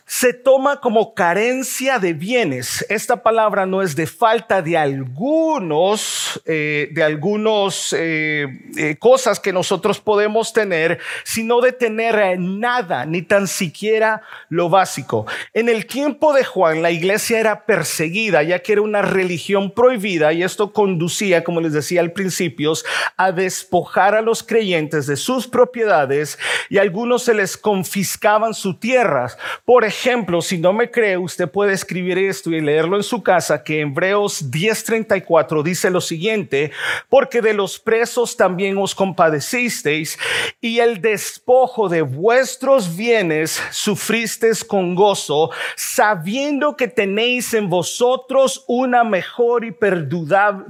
[0.07, 2.60] se toma como carencia de bienes.
[2.89, 8.47] Esta palabra no es de falta de algunos, eh, de algunos eh,
[8.77, 15.25] eh, cosas que nosotros podemos tener, sino de tener nada, ni tan siquiera lo básico.
[15.53, 20.33] En el tiempo de Juan, la iglesia era perseguida, ya que era una religión prohibida
[20.33, 22.73] y esto conducía, como les decía al principio,
[23.17, 26.37] a despojar a los creyentes de sus propiedades
[26.69, 29.37] y algunos se les confiscaban sus tierras.
[29.65, 33.63] Por ejemplo, si no me cree, usted puede escribir esto y leerlo en su casa,
[33.63, 36.71] que Hebreos 10:34 dice lo siguiente,
[37.09, 40.17] porque de los presos también os compadecisteis
[40.59, 49.03] y el despojo de vuestros bienes sufristeis con gozo, sabiendo que tenéis en vosotros una
[49.03, 50.67] mejor y perdurable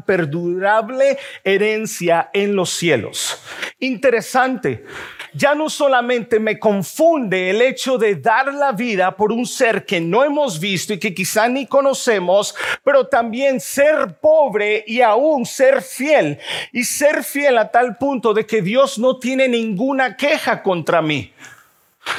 [1.44, 3.41] herencia en los cielos.
[3.80, 4.86] Interesante.
[5.34, 10.02] Ya no solamente me confunde el hecho de dar la vida por un ser que
[10.02, 15.82] no hemos visto y que quizá ni conocemos, pero también ser pobre y aún ser
[15.82, 16.38] fiel.
[16.74, 21.32] Y ser fiel a tal punto de que Dios no tiene ninguna queja contra mí.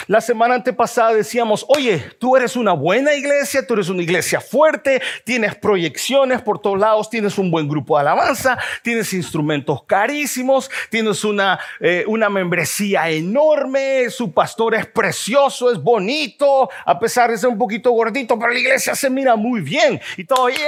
[0.06, 5.00] La semana antepasada decíamos, oye, tú eres una buena iglesia, tú eres una iglesia fuerte,
[5.24, 11.24] tienes proyecciones por todos lados, tienes un buen grupo de alabanza, tienes instrumentos carísimos, tienes
[11.24, 17.50] una, eh, una membresía enorme, su pastor es precioso, es bonito, a pesar de ser
[17.50, 20.58] un poquito gordito, pero la iglesia se mira muy bien y todo, oye,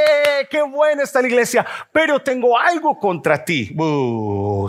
[0.50, 3.74] qué buena está la iglesia, pero tengo algo contra ti.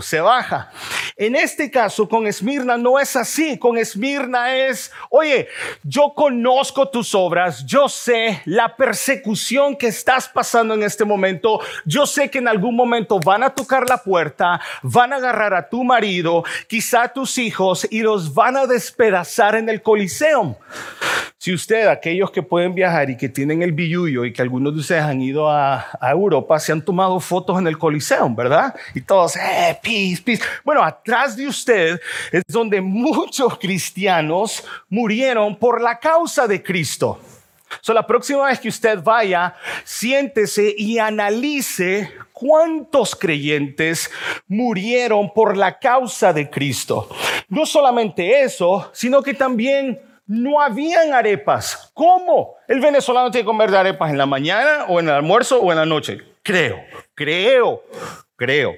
[0.02, 0.70] se baja.
[1.16, 5.48] En este caso, con Esmirna no es así, con Esmirna es, oye,
[5.82, 12.06] yo conozco tus obras, yo sé la persecución que estás pasando en este momento, yo
[12.06, 15.84] sé que en algún momento van a tocar la puerta, van a agarrar a tu
[15.84, 20.58] marido, quizá a tus hijos y los van a despedazar en el coliseo.
[21.46, 24.80] Si usted, aquellos que pueden viajar y que tienen el billuyo y que algunos de
[24.80, 28.74] ustedes han ido a, Europa, se han tomado fotos en el Coliseo, ¿verdad?
[28.96, 30.42] Y todos, eh, peace, peace.
[30.64, 32.00] Bueno, atrás de usted
[32.32, 34.25] es donde muchos cristianos
[34.88, 37.18] murieron por la causa de Cristo.
[37.80, 44.10] So, la próxima vez que usted vaya, siéntese y analice cuántos creyentes
[44.46, 47.08] murieron por la causa de Cristo.
[47.48, 51.90] No solamente eso, sino que también no habían arepas.
[51.94, 52.54] ¿Cómo?
[52.68, 55.70] El venezolano tiene que comer de arepas en la mañana o en el almuerzo o
[55.72, 56.20] en la noche.
[56.42, 56.78] Creo,
[57.14, 57.82] creo,
[58.36, 58.74] creo.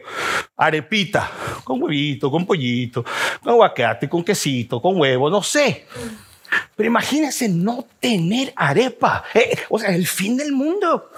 [0.57, 1.31] Arepita,
[1.64, 3.05] con huevito, con pollito,
[3.42, 5.87] con aguacate, con quesito, con huevo, no sé.
[6.75, 9.25] Pero imagínense no tener arepa.
[9.35, 11.11] Eh, o sea, el fin del mundo.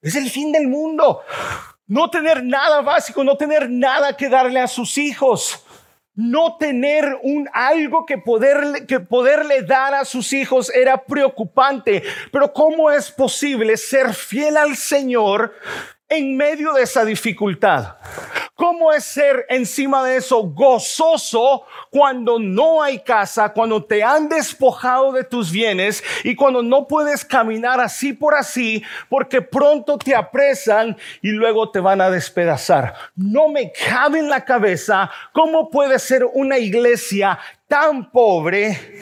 [0.00, 1.22] Es el fin del mundo.
[1.86, 5.64] No tener nada básico, no tener nada que darle a sus hijos.
[6.14, 12.04] No tener un algo que, poder, que poderle dar a sus hijos era preocupante.
[12.30, 15.54] Pero ¿cómo es posible ser fiel al Señor
[16.08, 17.96] en medio de esa dificultad?
[18.56, 25.10] ¿Cómo es ser encima de eso gozoso cuando no hay casa, cuando te han despojado
[25.10, 30.96] de tus bienes y cuando no puedes caminar así por así porque pronto te apresan
[31.20, 32.94] y luego te van a despedazar?
[33.16, 39.00] No me cabe en la cabeza cómo puede ser una iglesia tan pobre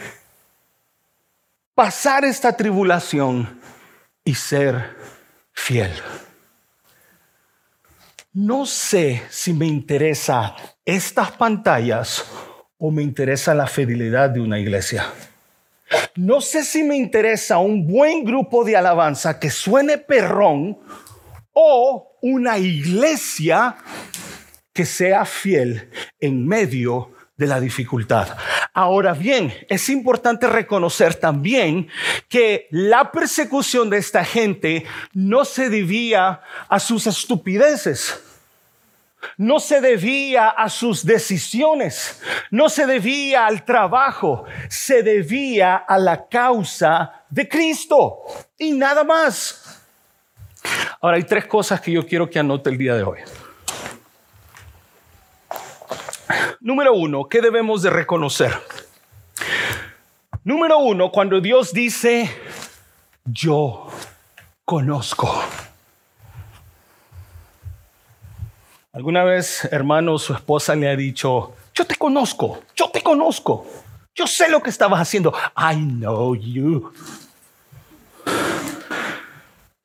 [1.75, 3.61] pasar esta tribulación
[4.25, 4.97] y ser
[5.53, 5.93] fiel
[8.35, 12.25] no sé si me interesa estas pantallas
[12.79, 15.05] o me interesa la fidelidad de una iglesia.
[16.17, 20.79] No sé si me interesa un buen grupo de alabanza que suene perrón
[21.53, 23.77] o una iglesia
[24.73, 28.29] que sea fiel en medio de la dificultad.
[28.75, 31.89] Ahora bien, es importante reconocer también
[32.29, 38.23] que la persecución de esta gente no se debía a sus estupideces.
[39.37, 46.27] No se debía a sus decisiones, no se debía al trabajo, se debía a la
[46.27, 48.19] causa de Cristo
[48.59, 49.81] y nada más.
[51.01, 53.19] Ahora hay tres cosas que yo quiero que anote el día de hoy.
[56.63, 58.57] Número uno, ¿qué debemos de reconocer?
[60.45, 62.31] Número uno, cuando Dios dice,
[63.25, 63.89] yo
[64.65, 65.43] conozco.
[68.93, 73.67] ¿Alguna vez, hermano, su esposa le ha dicho, yo te conozco, yo te conozco,
[74.15, 76.93] yo sé lo que estabas haciendo, I know you?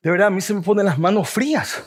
[0.00, 1.82] De verdad, a mí se me ponen las manos frías.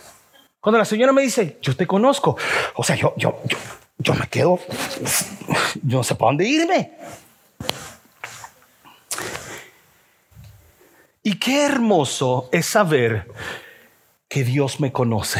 [0.59, 2.35] Cuando la señora me dice, yo te conozco,
[2.75, 3.57] o sea, yo, yo, yo,
[4.01, 4.59] yo me quedo,
[5.83, 6.91] yo no sé para dónde irme.
[11.23, 13.27] Y qué hermoso es saber
[14.27, 15.39] que Dios me conoce.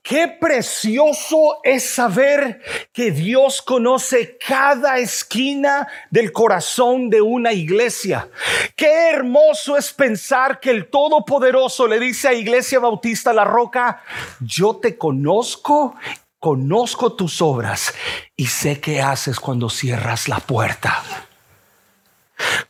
[0.00, 2.62] Qué precioso es saber
[2.94, 8.30] que Dios conoce cada esquina del corazón de una iglesia.
[8.74, 14.02] Qué hermoso es pensar que el Todopoderoso le dice a Iglesia Bautista La Roca,
[14.40, 15.94] yo te conozco
[16.38, 17.94] conozco tus obras
[18.36, 21.02] y sé qué haces cuando cierras la puerta.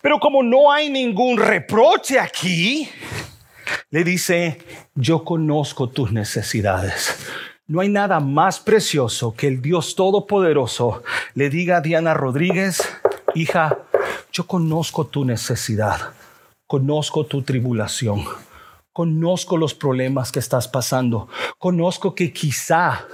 [0.00, 2.88] Pero como no hay ningún reproche aquí,
[3.90, 4.59] le dice,
[4.94, 7.18] yo conozco tus necesidades.
[7.66, 11.02] No hay nada más precioso que el Dios Todopoderoso
[11.35, 12.81] le diga a Diana Rodríguez,
[13.35, 13.78] hija,
[14.33, 16.12] yo conozco tu necesidad,
[16.66, 18.24] conozco tu tribulación,
[18.94, 21.28] conozco los problemas que estás pasando,
[21.59, 23.07] conozco que quizá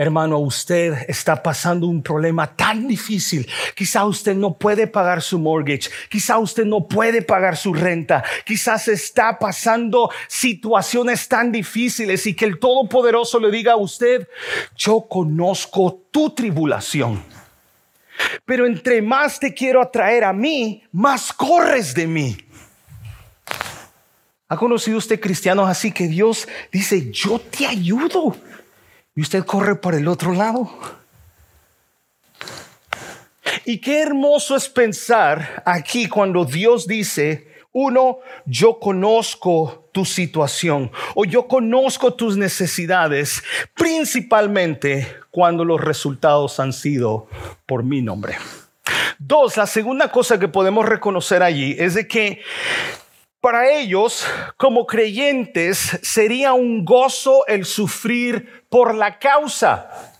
[0.00, 3.50] Hermano, usted está pasando un problema tan difícil.
[3.74, 5.90] Quizá usted no puede pagar su mortgage.
[6.08, 8.22] Quizá usted no puede pagar su renta.
[8.46, 14.28] Quizás está pasando situaciones tan difíciles y que el Todopoderoso le diga a usted,
[14.76, 17.20] yo conozco tu tribulación.
[18.44, 22.36] Pero entre más te quiero atraer a mí, más corres de mí.
[24.46, 28.36] ¿Ha conocido usted cristianos así que Dios dice, yo te ayudo?
[29.18, 30.70] Y usted corre por el otro lado.
[33.64, 41.24] Y qué hermoso es pensar aquí cuando Dios dice, uno, yo conozco tu situación o
[41.24, 43.42] yo conozco tus necesidades,
[43.74, 47.26] principalmente cuando los resultados han sido
[47.66, 48.36] por mi nombre.
[49.18, 52.40] Dos, la segunda cosa que podemos reconocer allí es de que
[53.40, 54.26] para ellos,
[54.56, 60.14] como creyentes, sería un gozo el sufrir por la causa.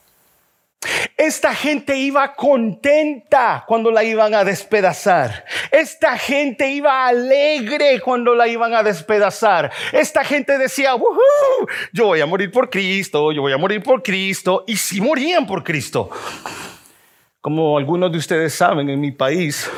[1.17, 5.45] Esta gente iba contenta cuando la iban a despedazar.
[5.73, 9.73] Esta gente iba alegre cuando la iban a despedazar.
[9.93, 10.93] Esta gente decía,
[11.93, 14.65] yo voy a morir por Cristo, yo voy a morir por Cristo.
[14.69, 16.11] Y si morían por Cristo.
[17.41, 19.69] Como algunos de ustedes saben, en mi país,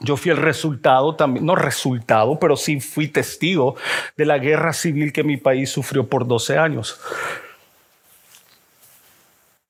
[0.00, 3.76] yo fui el resultado también, no resultado, pero sí fui testigo
[4.16, 6.98] de la guerra civil que mi país sufrió por 12 años.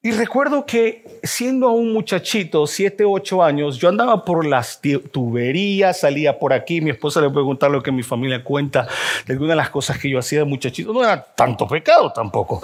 [0.07, 4.81] Y recuerdo que siendo un muchachito, 7, 8 años, yo andaba por las
[5.11, 8.87] tuberías, salía por aquí, mi esposa le contar lo que mi familia cuenta
[9.27, 10.93] de algunas de las cosas que yo hacía de muchachito.
[10.93, 12.63] No era tanto pecado tampoco.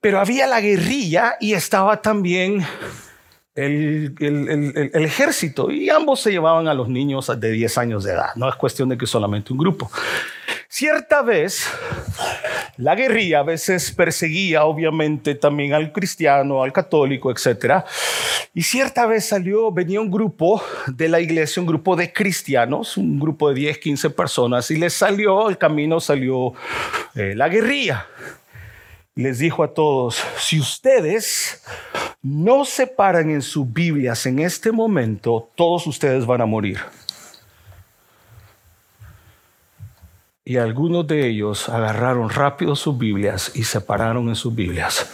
[0.00, 2.64] Pero había la guerrilla y estaba también
[3.56, 8.12] el, el, el, ejército y ambos se llevaban a los niños de 10 años de
[8.12, 8.28] edad.
[8.36, 9.90] No es cuestión de que solamente un grupo.
[10.68, 11.66] Cierta vez,
[12.78, 17.84] la guerrilla a veces perseguía obviamente también al cristiano, al católico, etc.
[18.52, 23.18] Y cierta vez salió, venía un grupo de la iglesia, un grupo de cristianos, un
[23.18, 26.52] grupo de 10, 15 personas, y les salió, el camino salió
[27.14, 28.06] eh, la guerrilla.
[29.14, 31.62] Les dijo a todos, si ustedes
[32.20, 36.78] no se paran en sus Biblias en este momento, todos ustedes van a morir.
[40.48, 45.10] Y algunos de ellos agarraron rápido sus Biblias y se pararon en sus Biblias.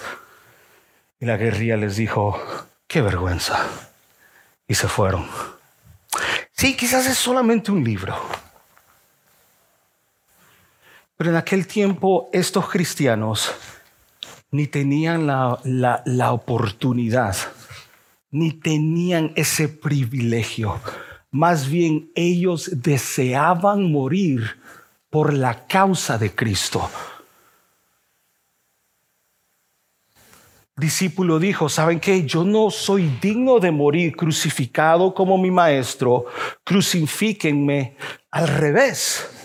[1.18, 2.38] Y la guerrilla les dijo,
[2.86, 3.66] qué vergüenza.
[4.68, 5.26] Y se fueron.
[6.52, 8.14] Sí, quizás es solamente un libro.
[11.16, 13.54] Pero en aquel tiempo estos cristianos
[14.50, 17.34] ni tenían la, la, la oportunidad,
[18.30, 20.78] ni tenían ese privilegio.
[21.30, 24.60] Más bien ellos deseaban morir
[25.12, 26.88] por la causa de Cristo.
[30.74, 32.24] Discípulo dijo, ¿saben qué?
[32.24, 36.24] Yo no soy digno de morir crucificado como mi maestro,
[36.64, 37.94] crucifíquenme
[38.30, 39.41] al revés.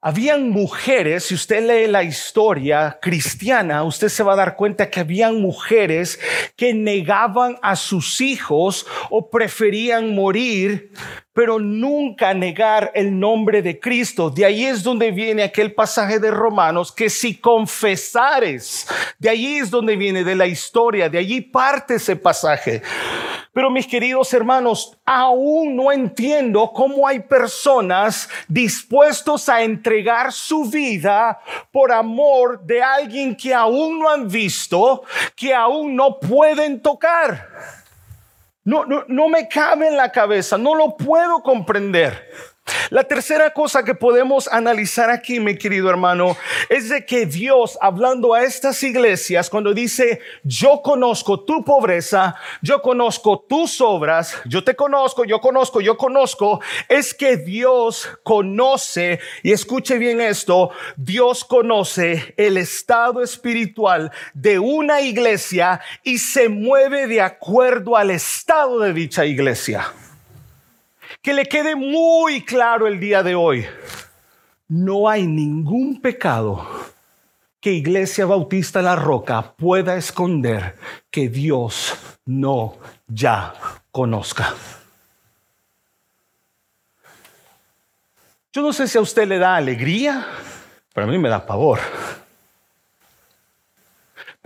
[0.00, 5.00] Habían mujeres, si usted lee la historia cristiana, usted se va a dar cuenta que
[5.00, 6.20] habían mujeres
[6.54, 10.92] que negaban a sus hijos o preferían morir
[11.38, 14.28] pero nunca negar el nombre de Cristo.
[14.28, 18.88] De ahí es donde viene aquel pasaje de Romanos que si confesares,
[19.20, 22.82] de ahí es donde viene de la historia, de allí parte ese pasaje.
[23.52, 31.40] Pero mis queridos hermanos, aún no entiendo cómo hay personas dispuestos a entregar su vida
[31.72, 35.02] por amor de alguien que aún no han visto,
[35.34, 37.48] que aún no pueden tocar.
[38.64, 42.30] No, no, no me cabe en la cabeza, no lo puedo comprender.
[42.90, 46.36] La tercera cosa que podemos analizar aquí, mi querido hermano,
[46.68, 52.80] es de que Dios, hablando a estas iglesias, cuando dice, yo conozco tu pobreza, yo
[52.82, 59.52] conozco tus obras, yo te conozco, yo conozco, yo conozco, es que Dios conoce, y
[59.52, 67.20] escuche bien esto, Dios conoce el estado espiritual de una iglesia y se mueve de
[67.20, 69.92] acuerdo al estado de dicha iglesia
[71.28, 73.66] que le quede muy claro el día de hoy.
[74.66, 76.66] No hay ningún pecado
[77.60, 80.78] que Iglesia Bautista La Roca pueda esconder
[81.10, 83.52] que Dios no ya
[83.90, 84.54] conozca.
[88.50, 90.26] Yo no sé si a usted le da alegría,
[90.94, 91.78] pero a mí me da pavor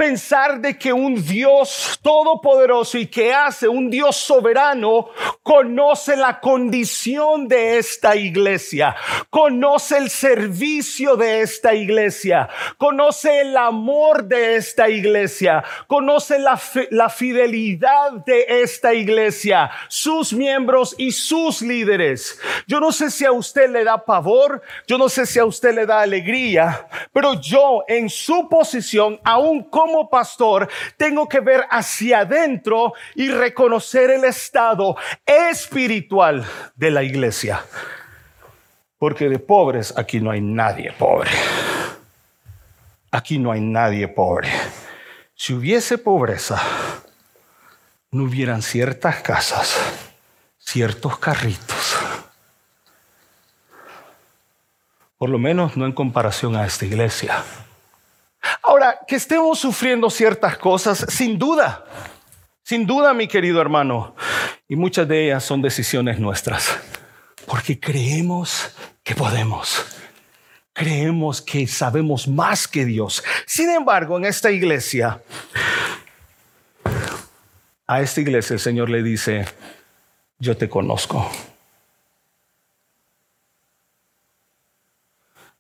[0.02, 5.10] pensar de que un Dios todopoderoso y que hace un Dios soberano
[5.44, 8.96] conoce la condición de esta iglesia,
[9.30, 12.48] conoce el servicio de esta iglesia,
[12.78, 20.96] conoce el amor de esta iglesia, conoce la, la fidelidad de esta iglesia, sus miembros
[20.98, 22.40] y sus líderes.
[22.66, 25.72] Yo no sé si a usted le da pavor, yo no sé si a usted
[25.72, 31.66] le da alegría, pero yo en su posición, aún como como pastor tengo que ver
[31.70, 37.62] hacia adentro y reconocer el estado espiritual de la iglesia.
[38.98, 41.30] Porque de pobres aquí no hay nadie pobre.
[43.10, 44.48] Aquí no hay nadie pobre.
[45.34, 46.62] Si hubiese pobreza,
[48.12, 49.78] no hubieran ciertas casas,
[50.58, 51.98] ciertos carritos.
[55.18, 57.44] Por lo menos no en comparación a esta iglesia.
[58.62, 61.84] Ahora, que estemos sufriendo ciertas cosas, sin duda,
[62.62, 64.14] sin duda, mi querido hermano,
[64.68, 66.78] y muchas de ellas son decisiones nuestras,
[67.46, 69.84] porque creemos que podemos.
[70.74, 73.22] Creemos que sabemos más que Dios.
[73.46, 75.20] Sin embargo, en esta iglesia
[77.92, 79.44] A esta iglesia el Señor le dice,
[80.38, 81.30] yo te conozco.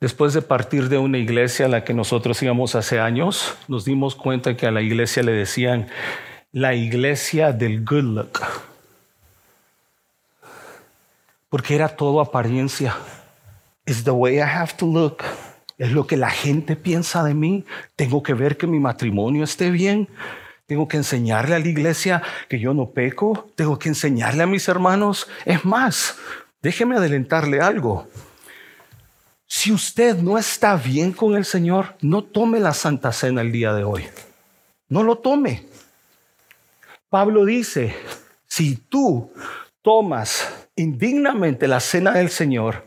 [0.02, 4.16] Después de partir de una iglesia a la que nosotros íbamos hace años, nos dimos
[4.16, 5.86] cuenta que a la iglesia le decían
[6.50, 8.40] la iglesia del good look.
[11.48, 12.96] Porque era todo apariencia.
[13.86, 15.18] It's the way I have to look.
[15.78, 17.64] Es lo que la gente piensa de mí.
[17.94, 20.08] Tengo que ver que mi matrimonio esté bien.
[20.66, 23.52] Tengo que enseñarle a la iglesia que yo no peco.
[23.54, 25.28] Tengo que enseñarle a mis hermanos.
[25.44, 26.18] Es más,
[26.60, 28.08] déjeme adelantarle algo.
[29.54, 33.74] Si usted no está bien con el Señor, no tome la Santa Cena el día
[33.74, 34.06] de hoy.
[34.88, 35.66] No lo tome.
[37.10, 37.94] Pablo dice,
[38.46, 39.30] si tú
[39.82, 42.86] tomas indignamente la cena del Señor,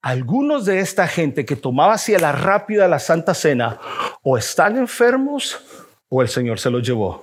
[0.00, 3.78] algunos de esta gente que tomaba así a la rápida la Santa Cena,
[4.22, 5.60] o están enfermos
[6.08, 7.22] o el Señor se los llevó.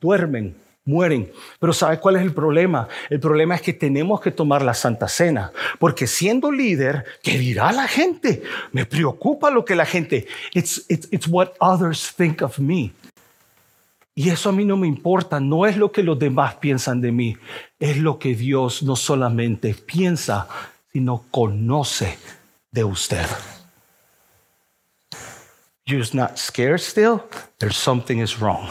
[0.00, 1.30] Duermen mueren.
[1.58, 2.88] Pero ¿sabe cuál es el problema?
[3.08, 7.72] El problema es que tenemos que tomar la Santa Cena, porque siendo líder, ¿qué dirá
[7.72, 8.42] la gente?
[8.72, 12.92] Me preocupa lo que la gente, it's, it's, it's what others think of me.
[14.14, 17.12] Y eso a mí no me importa, no es lo que los demás piensan de
[17.12, 17.36] mí,
[17.78, 20.48] es lo que Dios no solamente piensa,
[20.92, 22.18] sino conoce
[22.70, 23.26] de usted.
[25.86, 27.22] You're not scared still?
[27.58, 28.68] There's something is wrong.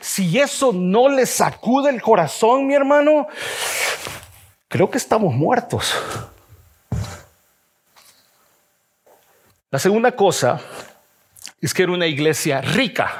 [0.00, 3.26] Si eso no le sacude el corazón, mi hermano,
[4.68, 5.94] creo que estamos muertos.
[9.70, 10.60] La segunda cosa
[11.60, 13.18] es que era una iglesia rica.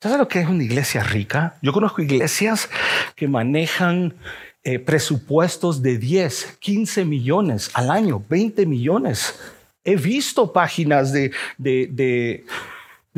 [0.00, 1.56] ¿Sabes lo que es una iglesia rica?
[1.62, 2.68] Yo conozco iglesias
[3.16, 4.14] que manejan
[4.62, 9.34] eh, presupuestos de 10, 15 millones al año, 20 millones.
[9.82, 12.44] He visto páginas de,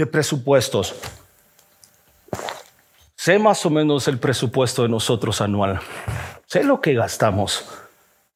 [0.07, 0.95] presupuestos.
[3.16, 5.80] Sé más o menos el presupuesto de nosotros anual.
[6.47, 7.66] Sé lo que gastamos.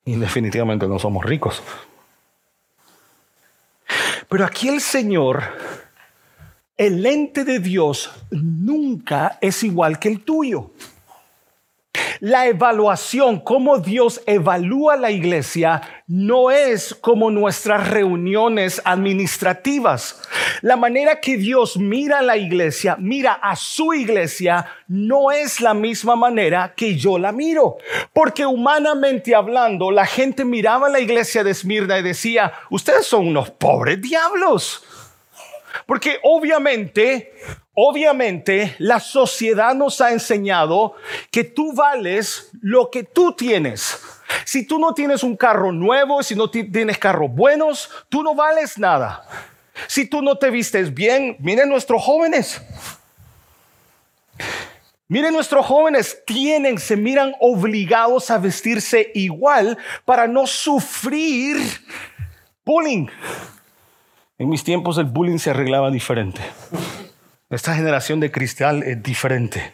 [0.04, 1.62] Y definitivamente no somos ricos.
[4.28, 5.42] Pero aquí el Señor,
[6.76, 10.72] el ente de Dios, nunca es igual que el tuyo.
[12.20, 20.22] La evaluación, cómo Dios evalúa la iglesia, no es como nuestras reuniones administrativas.
[20.62, 25.74] La manera que Dios mira a la iglesia, mira a su iglesia, no es la
[25.74, 27.78] misma manera que yo la miro.
[28.12, 33.28] Porque humanamente hablando, la gente miraba a la iglesia de Esmirna y decía, ustedes son
[33.28, 34.84] unos pobres diablos.
[35.86, 37.32] Porque obviamente
[37.74, 40.94] Obviamente, la sociedad nos ha enseñado
[41.30, 44.00] que tú vales lo que tú tienes.
[44.44, 48.78] Si tú no tienes un carro nuevo, si no tienes carros buenos, tú no vales
[48.78, 49.24] nada.
[49.88, 52.62] Si tú no te vistes bien, miren nuestros jóvenes.
[55.06, 61.56] Miren, nuestros jóvenes tienen, se miran obligados a vestirse igual para no sufrir
[62.64, 63.08] bullying.
[64.38, 66.40] En mis tiempos el bullying se arreglaba diferente.
[67.50, 69.72] Esta generación de cristal es diferente.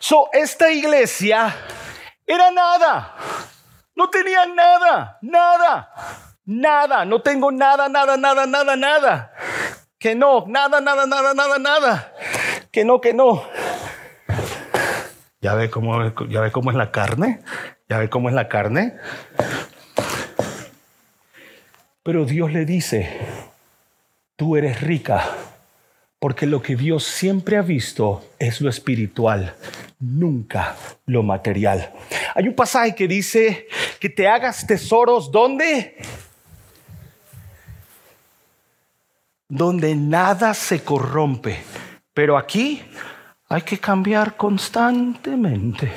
[0.00, 1.54] So, esta iglesia
[2.26, 3.14] era nada.
[3.94, 5.92] No tenía nada, nada,
[6.46, 7.04] nada.
[7.04, 9.32] No tengo nada, nada, nada, nada, nada.
[9.98, 12.14] Que no, nada, nada, nada, nada, nada.
[12.70, 13.44] Que no, que no.
[15.40, 17.42] ¿Ya ve cómo, ya ve cómo es la carne?
[17.88, 18.96] ¿Ya ve cómo es la carne?
[22.02, 23.47] Pero Dios le dice,
[24.38, 25.34] tú eres rica,
[26.20, 29.56] porque lo que Dios siempre ha visto es lo espiritual,
[29.98, 30.76] nunca
[31.06, 31.92] lo material.
[32.36, 33.66] Hay un pasaje que dice
[33.98, 35.96] que te hagas tesoros donde
[39.48, 41.58] donde nada se corrompe.
[42.14, 42.80] Pero aquí
[43.48, 45.90] hay que cambiar constantemente.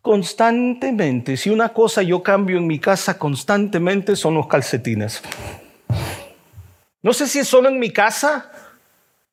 [0.00, 1.36] Constantemente.
[1.36, 5.22] Si una cosa yo cambio en mi casa constantemente son los calcetines.
[7.04, 8.50] No sé si es solo en mi casa,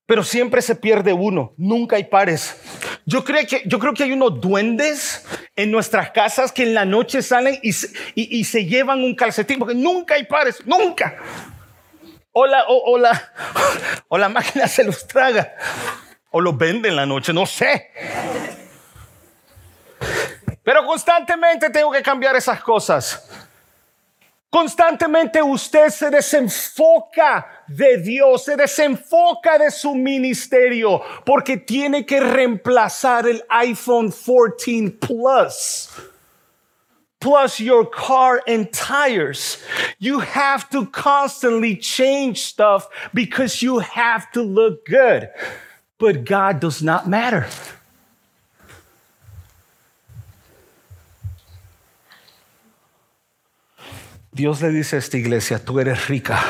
[0.06, 2.62] pero siempre se pierde uno, nunca hay pares.
[3.06, 6.84] Yo creo que, yo creo que hay unos duendes en nuestras casas que en la
[6.84, 7.72] noche salen y,
[8.14, 11.16] y, se llevan un calcetín, porque nunca hay pares, nunca.
[12.34, 13.32] O la, o, la,
[14.10, 15.56] o la máquina se los traga,
[16.30, 17.90] o los vende en la noche, no sé.
[20.62, 23.30] Pero constantemente tengo que cambiar esas cosas.
[24.52, 33.28] Constantemente usted se desenfoca de Dios, se desenfoca de su ministerio porque tiene que reemplazar
[33.28, 35.90] el iPhone 14 Plus
[37.22, 39.64] plus your car and tires.
[40.00, 45.30] You have to constantly change stuff because you have to look good.
[45.98, 47.48] But God does not matter.
[54.32, 56.42] Dios le dice a esta iglesia, tú eres rica.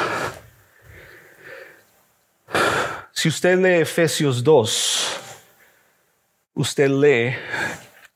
[3.11, 5.19] Si usted lee Efesios 2,
[6.53, 7.35] usted lee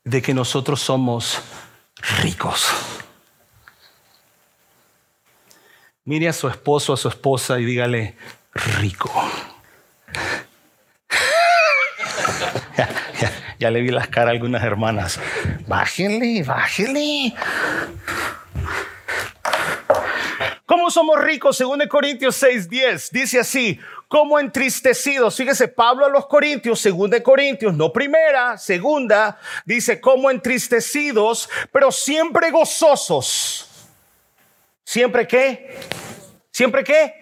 [0.04, 1.40] de que nosotros somos
[2.22, 2.66] ricos.
[6.04, 8.16] Mire a su esposo, a su esposa y dígale,
[8.54, 9.12] rico.
[13.58, 15.18] ya, le vi las caras a algunas hermanas.
[15.66, 17.34] Bájenle, bájenle.
[20.66, 21.56] ¿Cómo somos ricos?
[21.56, 25.36] Según Corintios 6:10 dice así, como entristecidos.
[25.36, 31.92] Fíjese, Pablo a los Corintios, segunda de Corintios, no primera, segunda, dice como entristecidos, pero
[31.92, 33.68] siempre gozosos.
[34.82, 35.78] ¿Siempre qué?
[36.50, 37.14] ¿Siempre qué?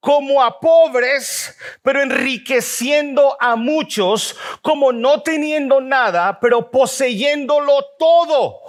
[0.00, 8.60] Como a pobres, pero enriqueciendo a muchos, como no teniendo nada, pero poseyéndolo todo.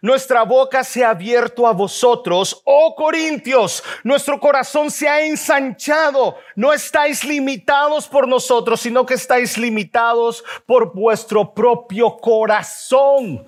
[0.00, 6.36] Nuestra boca se ha abierto a vosotros, oh Corintios, nuestro corazón se ha ensanchado.
[6.54, 13.46] No estáis limitados por nosotros, sino que estáis limitados por vuestro propio corazón.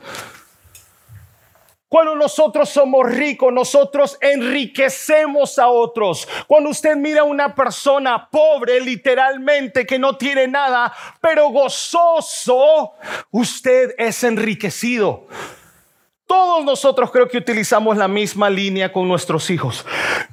[1.89, 6.29] Cuando nosotros somos ricos, nosotros enriquecemos a otros.
[6.47, 12.93] Cuando usted mira a una persona pobre, literalmente, que no tiene nada, pero gozoso,
[13.31, 15.27] usted es enriquecido.
[16.29, 19.87] Todos nosotros creo que utilizamos la misma línea con nuestros hijos.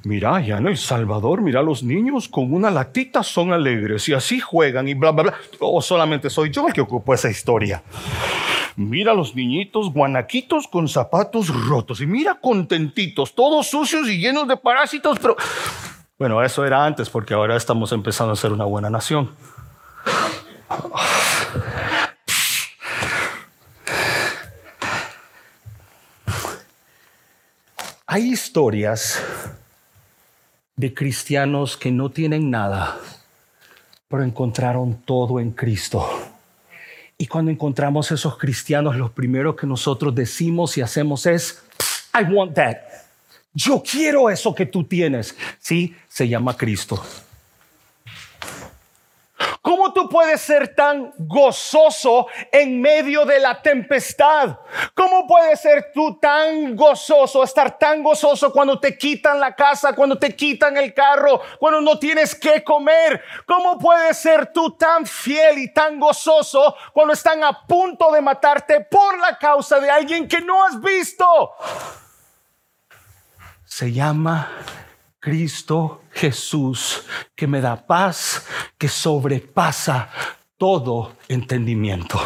[0.04, 4.38] Mira, ya en El Salvador, mira, los niños con una latita son alegres y así
[4.38, 5.34] juegan y bla, bla, bla.
[5.58, 7.82] O solamente soy yo el que ocupo esa historia.
[8.76, 14.58] Mira los niñitos guanaquitos con zapatos rotos y mira contentitos, todos sucios y llenos de
[14.58, 15.34] parásitos, pero...
[16.18, 19.30] Bueno, eso era antes porque ahora estamos empezando a ser una buena nación.
[28.08, 29.20] Hay historias
[30.76, 33.00] de cristianos que no tienen nada,
[34.06, 36.08] pero encontraron todo en Cristo.
[37.18, 41.64] Y cuando encontramos esos cristianos, lo primero que nosotros decimos y hacemos es,
[42.14, 42.76] I want that.
[43.52, 45.36] Yo quiero eso que tú tienes.
[45.58, 47.04] Sí, se llama Cristo.
[49.66, 54.60] ¿Cómo tú puedes ser tan gozoso en medio de la tempestad?
[54.94, 60.16] ¿Cómo puedes ser tú tan gozoso, estar tan gozoso cuando te quitan la casa, cuando
[60.16, 63.20] te quitan el carro, cuando no tienes que comer?
[63.44, 68.82] ¿Cómo puedes ser tú tan fiel y tan gozoso cuando están a punto de matarte
[68.82, 71.26] por la causa de alguien que no has visto?
[73.64, 74.48] Se llama
[75.20, 77.04] Cristo Jesús,
[77.34, 78.46] que me da paz,
[78.78, 80.08] que sobrepasa
[80.56, 82.18] todo entendimiento.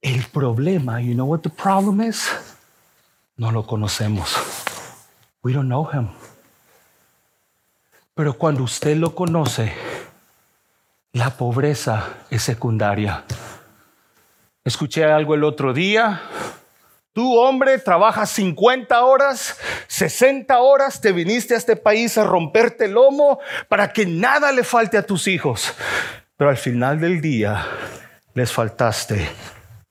[0.00, 2.28] El problema, you know what the problem is?
[3.36, 4.36] No lo conocemos.
[5.42, 6.08] We don't know him.
[8.14, 9.72] Pero cuando usted lo conoce,
[11.12, 13.24] la pobreza es secundaria.
[14.64, 16.20] Escuché algo el otro día
[17.18, 19.56] Tú, hombre, trabajas 50 horas,
[19.88, 24.62] 60 horas, te viniste a este país a romperte el lomo para que nada le
[24.62, 25.74] falte a tus hijos.
[26.36, 27.66] Pero al final del día
[28.34, 29.28] les faltaste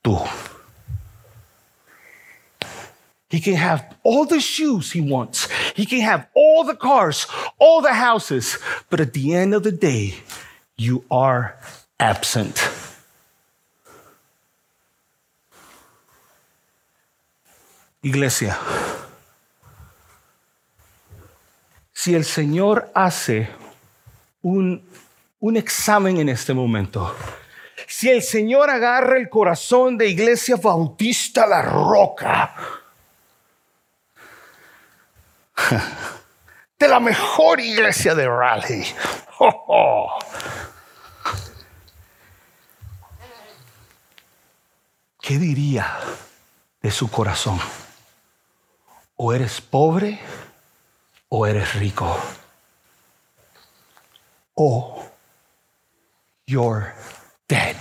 [0.00, 0.18] tú.
[3.28, 5.50] He can have all the shoes he wants.
[5.76, 8.58] He can have all the cars, all the houses.
[8.88, 10.14] But at the end of the day,
[10.78, 11.58] you are
[12.00, 12.87] absent.
[18.02, 18.56] Iglesia,
[21.92, 23.48] si el Señor hace
[24.42, 24.88] un,
[25.40, 27.12] un examen en este momento,
[27.88, 32.54] si el Señor agarra el corazón de Iglesia Bautista La Roca,
[36.78, 38.94] de la mejor iglesia de Raleigh,
[45.20, 45.98] ¿qué diría
[46.80, 47.58] de su corazón?
[49.20, 50.18] O eres pobre
[51.28, 52.16] o eres rico.
[54.54, 55.04] O
[56.46, 56.94] you're
[57.48, 57.76] dead.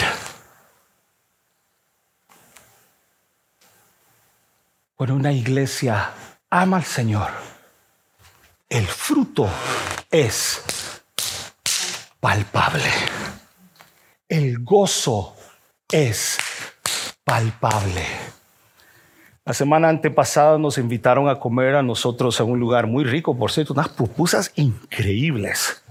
[4.96, 6.12] Cuando una iglesia
[6.50, 7.32] ama al Señor,
[8.68, 9.48] el fruto
[10.10, 11.02] es
[12.20, 12.92] palpable.
[14.28, 15.36] El gozo
[15.88, 16.38] es
[17.24, 18.27] palpable.
[19.48, 23.50] La semana antepasada nos invitaron a comer a nosotros en un lugar muy rico, por
[23.50, 25.82] cierto, unas pupusas increíbles.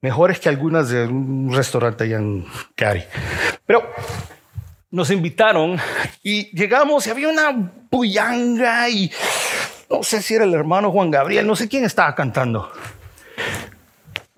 [0.00, 3.04] Mejores que algunas de un restaurante allá en Cari.
[3.64, 3.88] Pero
[4.90, 5.78] nos invitaron
[6.20, 9.08] y llegamos y había una puyanga y
[9.88, 12.72] no sé si era el hermano Juan Gabriel, no sé quién estaba cantando.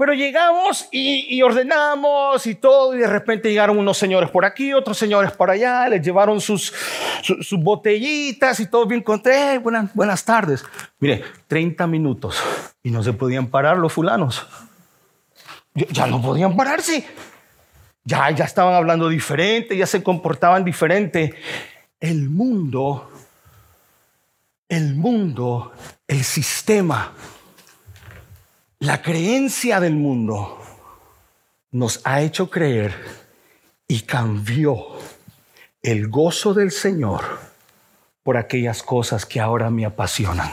[0.04, 4.98] Pero llegamos y, ordenamos y todo, y de repente llegaron unos señores por aquí, otros
[4.98, 6.74] señores por allá, les llevaron sus,
[7.52, 9.56] botellitas y todo bien conté.
[9.56, 10.62] buenas, buenas tardes.
[10.98, 12.36] Mire, 30 minutos
[12.82, 14.46] y no se podían parar los fulanos.
[15.72, 17.06] Ya no podían pararse.
[18.04, 21.34] Ya, ya estaban hablando diferente, ya se comportaban diferente.
[21.98, 23.10] El mundo,
[24.68, 25.72] el mundo,
[26.06, 27.10] el sistema
[28.78, 30.58] la creencia del mundo
[31.70, 32.94] nos ha hecho creer
[33.88, 34.86] y cambió
[35.82, 37.22] el gozo del Señor
[38.22, 40.50] por aquellas cosas que ahora me apasionan.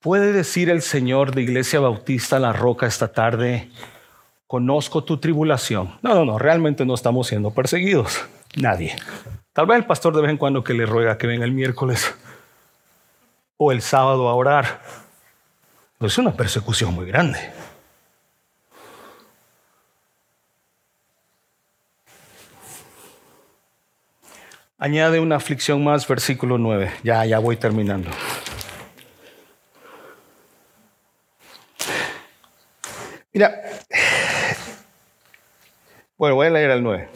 [0.00, 3.70] ¿Puede decir el Señor de Iglesia Bautista La Roca esta tarde,
[4.46, 5.98] conozco tu tribulación?
[6.02, 8.24] No, no, no, realmente no estamos siendo perseguidos.
[8.56, 8.96] Nadie.
[9.52, 12.14] Tal vez el pastor de vez en cuando que le ruega que venga el miércoles
[13.62, 14.80] o el sábado a orar.
[16.00, 17.38] Es una persecución muy grande.
[24.78, 26.90] Añade una aflicción más, versículo 9.
[27.02, 28.10] Ya, ya voy terminando.
[33.34, 33.60] Mira,
[36.16, 37.10] bueno, voy a leer el 9.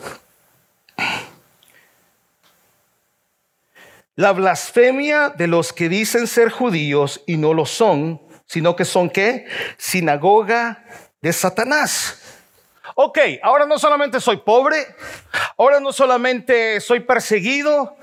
[4.17, 9.11] La blasfemia de los que dicen ser judíos y no lo son, sino que son
[9.11, 9.47] qué?
[9.77, 10.85] Sinagoga
[11.21, 12.21] de Satanás.
[12.95, 14.87] Ok, ahora no solamente soy pobre,
[15.59, 17.97] ahora no solamente soy perseguido,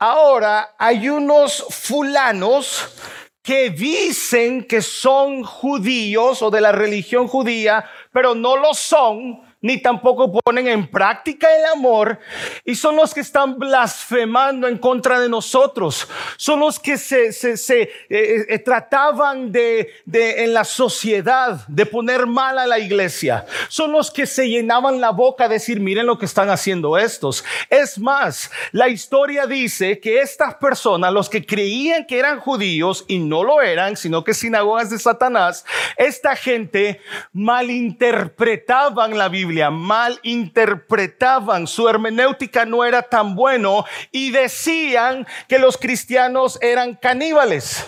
[0.00, 2.92] ahora hay unos fulanos
[3.40, 9.78] que dicen que son judíos o de la religión judía, pero no lo son ni
[9.78, 12.18] tampoco ponen en práctica el amor
[12.66, 16.06] y son los que están blasfemando en contra de nosotros.
[16.36, 22.58] Son los que se, eh, eh, trataban de, de, en la sociedad de poner mal
[22.58, 23.46] a la iglesia.
[23.68, 27.42] Son los que se llenaban la boca a decir, miren lo que están haciendo estos.
[27.70, 33.18] Es más, la historia dice que estas personas, los que creían que eran judíos y
[33.18, 35.64] no lo eran, sino que sinagogas de Satanás,
[35.96, 37.00] esta gente
[37.32, 45.78] malinterpretaban la Biblia mal interpretaban, su hermenéutica no era tan bueno y decían que los
[45.78, 47.86] cristianos eran caníbales.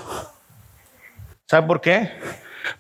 [1.46, 2.12] ¿Sabe por qué?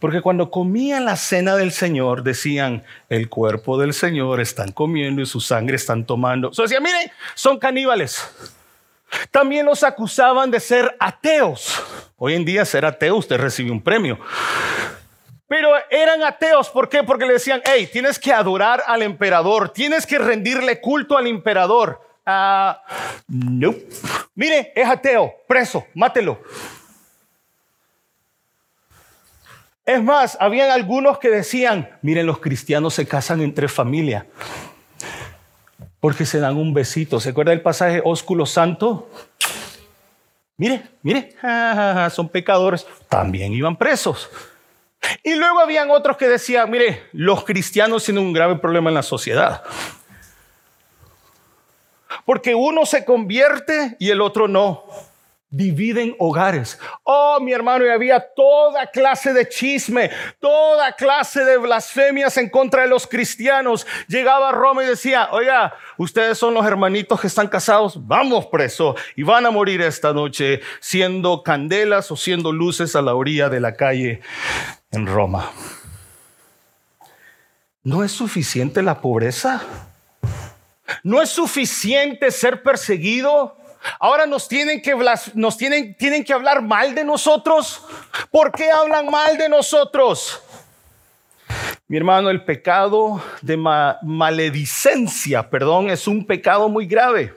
[0.00, 5.26] Porque cuando comían la cena del Señor, decían, el cuerpo del Señor están comiendo y
[5.26, 6.52] su sangre están tomando.
[6.52, 8.28] So decían, miren, son caníbales.
[9.30, 11.82] También los acusaban de ser ateos.
[12.16, 14.18] Hoy en día ser ateo usted recibe un premio.
[15.48, 17.04] Pero eran ateos, ¿por qué?
[17.04, 22.00] Porque le decían, hey, tienes que adorar al emperador, tienes que rendirle culto al emperador.
[22.24, 22.82] Ah,
[23.28, 23.74] no.
[24.34, 26.40] Mire, es ateo, preso, mátelo.
[29.84, 34.26] Es más, habían algunos que decían, miren, los cristianos se casan entre familia
[36.00, 37.20] porque se dan un besito.
[37.20, 39.08] ¿Se acuerda del pasaje ósculo santo?
[40.56, 41.36] Mire, mire,
[42.10, 44.28] son pecadores, también iban presos.
[45.22, 49.02] Y luego habían otros que decían, mire, los cristianos tienen un grave problema en la
[49.02, 49.62] sociedad.
[52.24, 54.84] Porque uno se convierte y el otro no
[55.56, 56.78] dividen hogares.
[57.02, 62.82] Oh, mi hermano, y había toda clase de chisme, toda clase de blasfemias en contra
[62.82, 63.86] de los cristianos.
[64.08, 68.96] Llegaba a Roma y decía, oiga, ustedes son los hermanitos que están casados, vamos preso
[69.14, 73.60] y van a morir esta noche siendo candelas o siendo luces a la orilla de
[73.60, 74.20] la calle
[74.96, 75.52] en Roma.
[77.82, 79.62] ¿No es suficiente la pobreza?
[81.04, 83.56] ¿No es suficiente ser perseguido?
[84.00, 84.94] Ahora nos tienen que,
[85.34, 87.84] nos tienen, tienen que hablar mal de nosotros.
[88.30, 90.42] ¿Por qué hablan mal de nosotros?
[91.86, 97.32] Mi hermano, el pecado de maledicencia, perdón, es un pecado muy grave.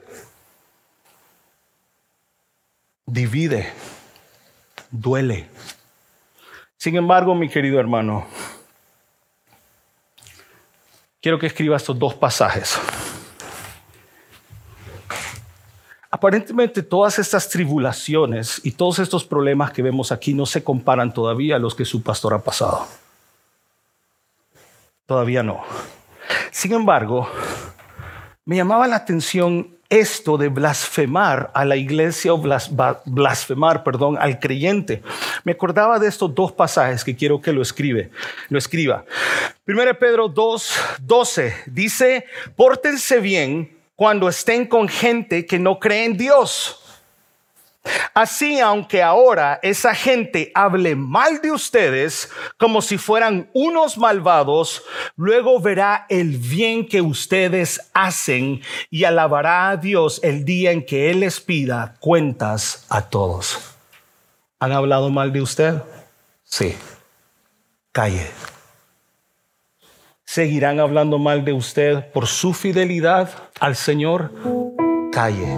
[3.06, 3.72] Divide,
[4.90, 5.48] duele.
[6.80, 8.26] Sin embargo, mi querido hermano,
[11.20, 12.80] quiero que escriba estos dos pasajes.
[16.10, 21.56] Aparentemente todas estas tribulaciones y todos estos problemas que vemos aquí no se comparan todavía
[21.56, 22.88] a los que su pastor ha pasado.
[25.04, 25.62] Todavía no.
[26.50, 27.28] Sin embargo,
[28.46, 35.02] me llamaba la atención esto de blasfemar a la iglesia o blasfemar, perdón, al creyente.
[35.44, 38.10] Me acordaba de estos dos pasajes que quiero que lo escribe,
[38.48, 39.04] lo escriba.
[39.66, 42.24] 1 Pedro 2, 12 dice,
[42.56, 46.79] pórtense bien cuando estén con gente que no cree en Dios
[48.12, 54.82] Así, aunque ahora esa gente hable mal de ustedes como si fueran unos malvados,
[55.16, 58.60] luego verá el bien que ustedes hacen
[58.90, 63.58] y alabará a Dios el día en que Él les pida cuentas a todos.
[64.58, 65.82] ¿Han hablado mal de usted?
[66.44, 66.76] Sí.
[67.92, 68.30] Calle.
[70.24, 74.30] ¿Seguirán hablando mal de usted por su fidelidad al Señor?
[75.12, 75.56] Calle.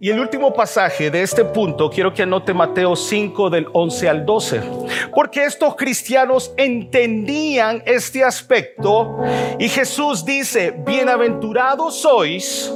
[0.00, 4.26] Y el último pasaje de este punto, quiero que anote Mateo 5 del 11 al
[4.26, 4.62] 12,
[5.14, 9.18] porque estos cristianos entendían este aspecto
[9.58, 12.72] y Jesús dice, bienaventurados sois,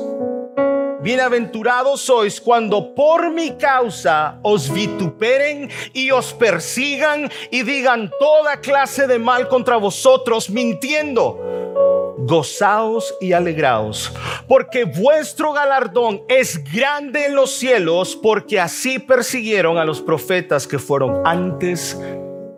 [1.01, 9.07] bienaventurados sois cuando por mi causa os vituperen y os persigan y digan toda clase
[9.07, 11.88] de mal contra vosotros mintiendo
[12.29, 14.13] gozaos y alegraos,
[14.47, 20.79] porque vuestro galardón es grande en los cielos, porque así persiguieron a los profetas que
[20.79, 21.99] fueron antes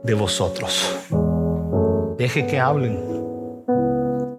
[0.03, 0.97] de vosotros.
[2.19, 3.21] Deje que hablen.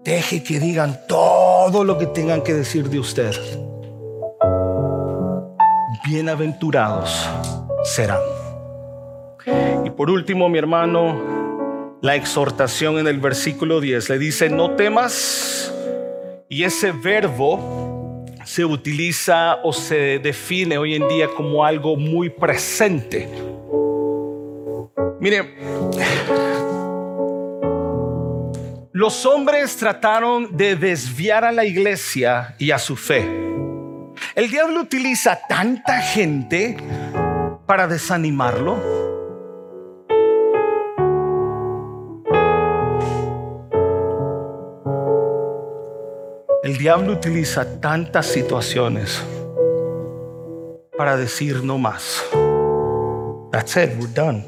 [0.04, 3.34] Deje que digan todo lo que tengan que decir de usted.
[6.06, 7.28] Bienaventurados
[7.84, 8.20] serán.
[9.84, 11.31] Y por último, mi hermano,
[12.02, 14.10] la exhortación en el versículo 10.
[14.10, 15.72] Le dice, no temas.
[16.48, 23.28] Y ese verbo se utiliza o se define hoy en día como algo muy presente.
[25.20, 25.54] Mire,
[28.90, 33.24] los hombres trataron de desviar a la iglesia y a su fe.
[34.34, 36.76] El diablo utiliza tanta gente
[37.66, 39.01] para desanimarlo
[46.72, 49.22] El diablo utiliza tantas situaciones
[50.96, 52.24] para decir no más.
[53.50, 54.42] That's it, we're done.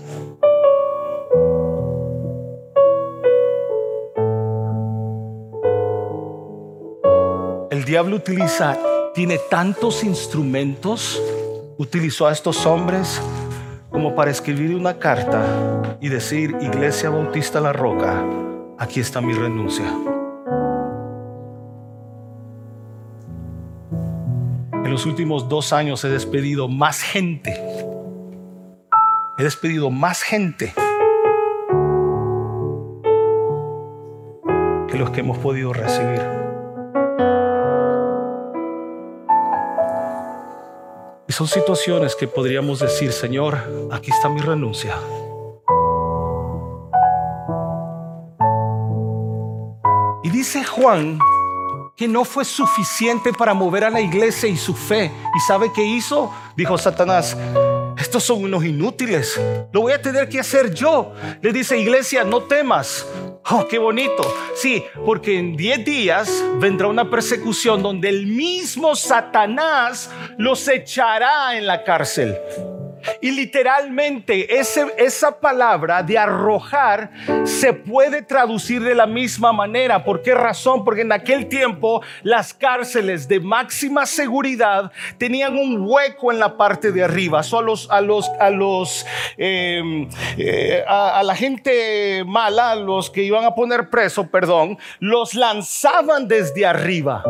[7.71, 8.79] El diablo utiliza,
[9.13, 11.23] tiene tantos instrumentos,
[11.77, 13.21] utilizó a estos hombres
[13.91, 18.25] como para escribir una carta y decir, Iglesia Bautista La Roca,
[18.79, 20.14] aquí está mi renuncia.
[24.95, 27.61] Los últimos dos años he despedido más gente.
[29.37, 30.73] He despedido más gente
[34.89, 36.23] que los que hemos podido recibir.
[41.27, 43.59] Y son situaciones que podríamos decir, Señor,
[43.91, 44.95] aquí está mi renuncia.
[50.23, 51.19] Y dice Juan
[51.97, 55.13] que no fue suficiente para mover a la iglesia y su fe.
[55.35, 56.33] ¿Y sabe qué hizo?
[56.57, 57.37] Dijo Satanás,
[57.99, 59.41] estos son unos inútiles,
[59.73, 61.13] lo voy a tener que hacer yo.
[61.41, 63.07] Le dice, iglesia, no temas.
[63.51, 64.23] Oh, qué bonito.
[64.57, 71.67] Sí, porque en 10 días vendrá una persecución donde el mismo Satanás los echará en
[71.67, 72.37] la cárcel.
[73.21, 77.11] Y literalmente esa palabra de arrojar
[77.45, 80.05] se puede traducir de la misma manera.
[80.05, 80.85] ¿Por qué razón?
[80.85, 86.93] Porque en aquel tiempo las cárceles de máxima seguridad tenían un hueco en la parte
[86.93, 87.43] de arriba.
[87.43, 93.23] Solo a los, a los, em, eh, a, a la gente mala, a los que
[93.23, 97.25] iban a poner preso, perdón, los lanzaban desde arriba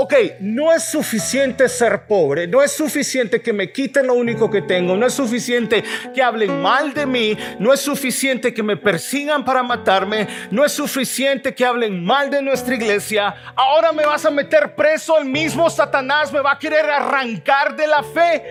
[0.00, 4.62] ok, no es suficiente ser pobre, no es suficiente que me quiten lo único que
[4.62, 5.82] tengo, no es suficiente
[6.14, 10.70] que hablen mal de mí, no es suficiente que me persigan para matarme, no es
[10.70, 15.68] suficiente que hablen mal de nuestra iglesia, ahora me vas a meter preso, el mismo
[15.68, 18.44] Satanás me va a querer arrancar de la fe.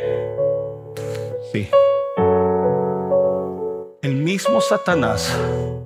[1.53, 1.69] Sí.
[4.01, 5.33] El mismo Satanás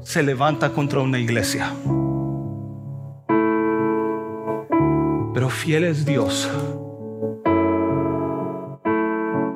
[0.04, 1.72] se levanta contra una iglesia.
[5.34, 6.50] Pero fiel es Dios.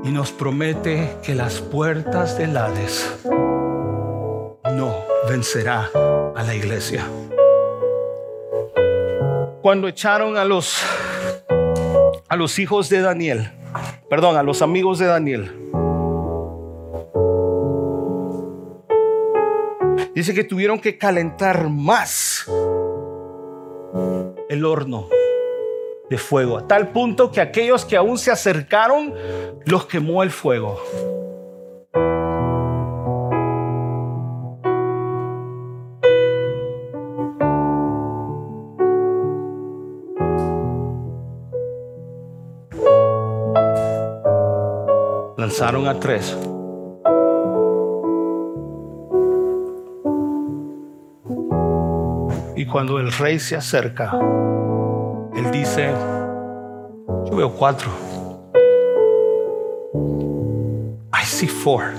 [0.03, 3.25] Y nos promete que las puertas del Hades
[4.73, 4.95] no
[5.27, 5.89] vencerá
[6.35, 7.05] a la iglesia.
[9.61, 10.81] Cuando echaron a los
[12.27, 13.51] a los hijos de Daniel,
[14.09, 15.65] perdón, a los amigos de Daniel,
[20.15, 22.49] Dice que tuvieron que calentar más
[24.47, 25.09] el horno
[26.09, 29.13] de fuego, a tal punto que aquellos que aún se acercaron
[29.65, 30.79] los quemó el fuego.
[45.37, 46.35] Lanzaron a tres.
[52.57, 54.17] Y cuando el rey se acerca,
[55.35, 55.93] él dice,
[57.25, 57.91] yo veo cuatro.
[61.13, 61.93] I see four.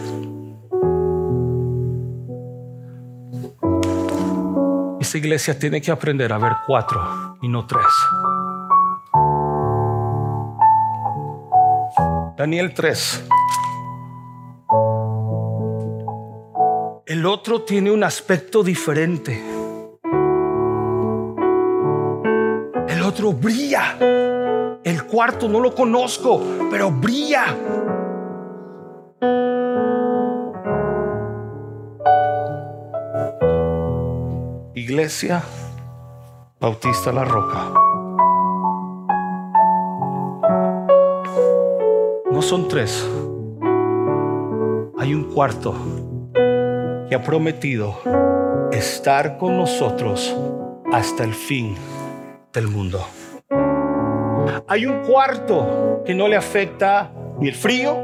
[5.01, 7.87] Esa iglesia tiene que aprender a ver cuatro y no tres.
[12.37, 13.25] Daniel 3.
[17.07, 19.56] El otro tiene un aspecto diferente.
[23.25, 23.97] Brilla.
[24.85, 26.41] El cuarto no lo conozco,
[26.71, 27.45] pero brilla.
[34.75, 35.43] Iglesia
[36.61, 37.73] Bautista La Roca.
[42.31, 43.09] No son tres.
[44.99, 45.75] Hay un cuarto
[47.09, 47.97] que ha prometido
[48.73, 50.37] estar con nosotros
[50.93, 51.77] hasta el fin
[52.57, 53.07] del mundo.
[54.67, 57.97] Hay un cuarto que no le afecta ni el frío,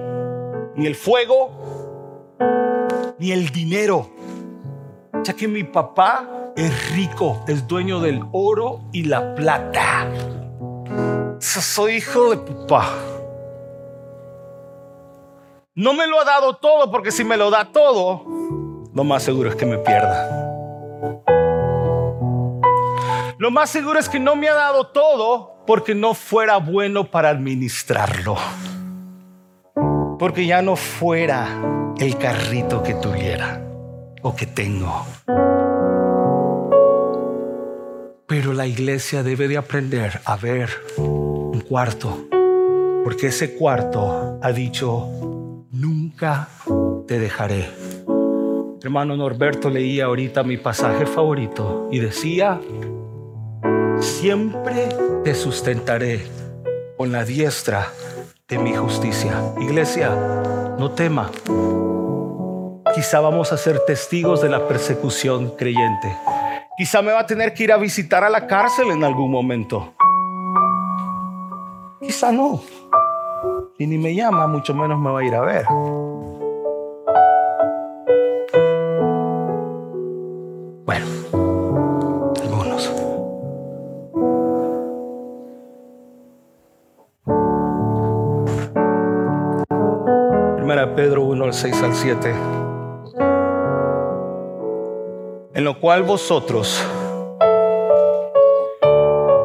[0.76, 1.50] ni el fuego,
[3.18, 4.10] ni el dinero.
[5.24, 10.08] Ya que mi papá es rico, es dueño del oro y la plata.
[11.40, 12.90] Soy hijo de papá.
[15.74, 18.26] No me lo ha dado todo porque si me lo da todo,
[18.92, 20.41] lo más seguro es que me pierda.
[23.42, 27.30] Lo más seguro es que no me ha dado todo porque no fuera bueno para
[27.30, 28.36] administrarlo.
[30.16, 31.48] Porque ya no fuera
[31.98, 33.60] el carrito que tuviera
[34.22, 35.04] o que tengo.
[38.28, 42.28] Pero la iglesia debe de aprender a ver un cuarto.
[43.02, 45.08] Porque ese cuarto ha dicho,
[45.72, 46.46] nunca
[47.08, 47.68] te dejaré.
[48.84, 52.60] Hermano Norberto leía ahorita mi pasaje favorito y decía,
[54.02, 54.88] siempre
[55.24, 56.26] te sustentaré
[56.96, 57.88] con la diestra
[58.48, 59.32] de mi justicia.
[59.60, 60.10] Iglesia,
[60.78, 61.30] no tema.
[62.94, 66.14] Quizá vamos a ser testigos de la persecución creyente.
[66.76, 69.94] Quizá me va a tener que ir a visitar a la cárcel en algún momento.
[72.00, 72.60] Quizá no.
[73.78, 75.64] Y ni me llama, mucho menos me va a ir a ver.
[91.62, 92.34] 6 al 7.
[95.54, 96.84] En lo cual vosotros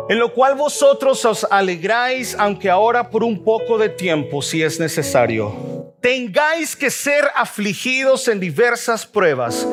[0.09, 4.79] en lo cual vosotros os alegráis, aunque ahora por un poco de tiempo, si es
[4.79, 9.67] necesario, tengáis que ser afligidos en diversas pruebas,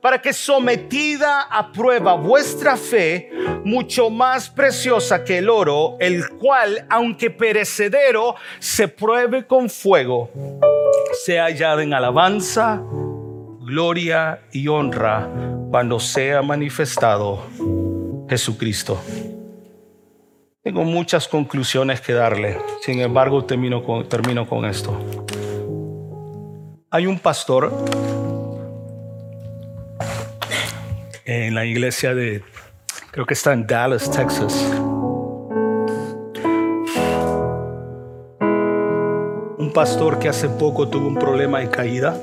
[0.00, 3.30] para que sometida a prueba vuestra fe,
[3.64, 10.30] mucho más preciosa que el oro, el cual, aunque perecedero, se pruebe con fuego,
[11.24, 12.82] sea hallada en alabanza,
[13.60, 15.28] gloria y honra
[15.70, 17.42] cuando sea manifestado
[18.28, 19.02] Jesucristo.
[20.62, 24.98] Tengo muchas conclusiones que darle, sin embargo termino con, termino con esto.
[26.90, 27.72] Hay un pastor
[31.24, 32.42] en la iglesia de,
[33.14, 34.52] creo que está en Dallas, Texas.
[39.56, 42.18] Un pastor que hace poco tuvo un problema de caída.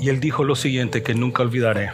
[0.00, 1.90] Y él dijo lo siguiente que nunca olvidaré.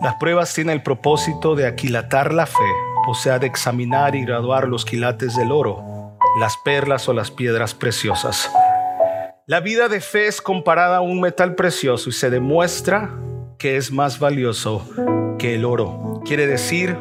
[0.00, 4.68] Las pruebas tienen el propósito de aquilatar la fe, o sea, de examinar y graduar
[4.68, 8.50] los quilates del oro, las perlas o las piedras preciosas.
[9.46, 13.14] La vida de fe es comparada a un metal precioso y se demuestra
[13.58, 14.84] que es más valioso
[15.38, 16.20] que el oro.
[16.24, 16.96] Quiere decir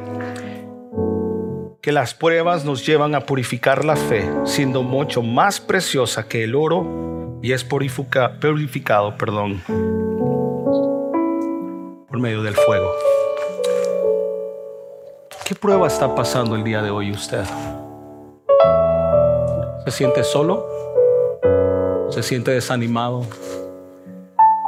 [1.82, 6.56] que las pruebas nos llevan a purificar la fe, siendo mucho más preciosa que el
[6.56, 9.62] oro y es purifica, purificado, perdón,
[12.08, 12.92] por medio del fuego.
[15.46, 17.44] ¿Qué prueba está pasando el día de hoy usted?
[19.86, 20.66] ¿Se siente solo?
[22.10, 23.28] ¿Se siente desanimado?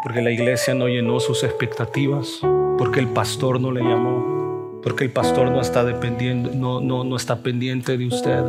[0.04, 2.42] Porque la iglesia no llenó sus expectativas,
[2.78, 7.38] porque el pastor no le llamó, porque el pastor no está no, no, no está
[7.38, 8.44] pendiente de usted.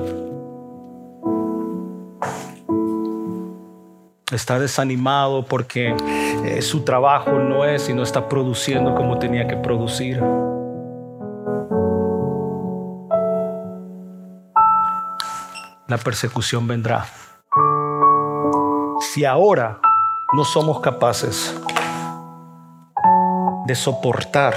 [4.30, 5.96] Está desanimado porque
[6.44, 10.22] eh, su trabajo no es y no está produciendo como tenía que producir.
[15.88, 17.06] La persecución vendrá.
[19.00, 19.80] Si ahora
[20.34, 21.58] no somos capaces
[23.66, 24.54] de soportar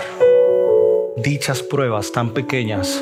[1.23, 3.01] dichas pruebas tan pequeñas,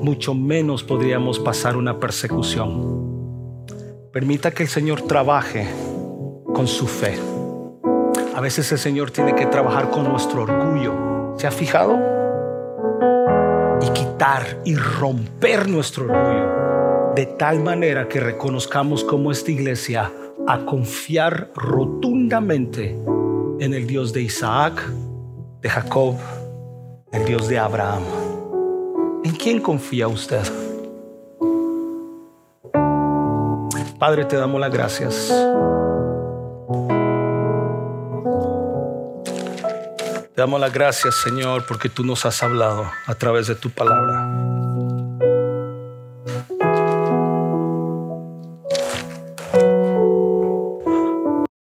[0.00, 3.64] mucho menos podríamos pasar una persecución.
[4.12, 5.68] Permita que el Señor trabaje
[6.54, 7.18] con su fe.
[8.36, 11.34] A veces el Señor tiene que trabajar con nuestro orgullo.
[11.36, 11.98] ¿Se ha fijado?
[13.80, 16.61] Y quitar y romper nuestro orgullo
[17.14, 20.10] de tal manera que reconozcamos como esta iglesia
[20.46, 22.98] a confiar rotundamente
[23.60, 24.82] en el Dios de Isaac,
[25.60, 26.16] de Jacob,
[27.12, 28.02] el Dios de Abraham.
[29.24, 30.42] ¿En quién confía usted?
[33.98, 35.32] Padre, te damos las gracias.
[40.34, 44.41] Te damos las gracias, Señor, porque tú nos has hablado a través de tu palabra.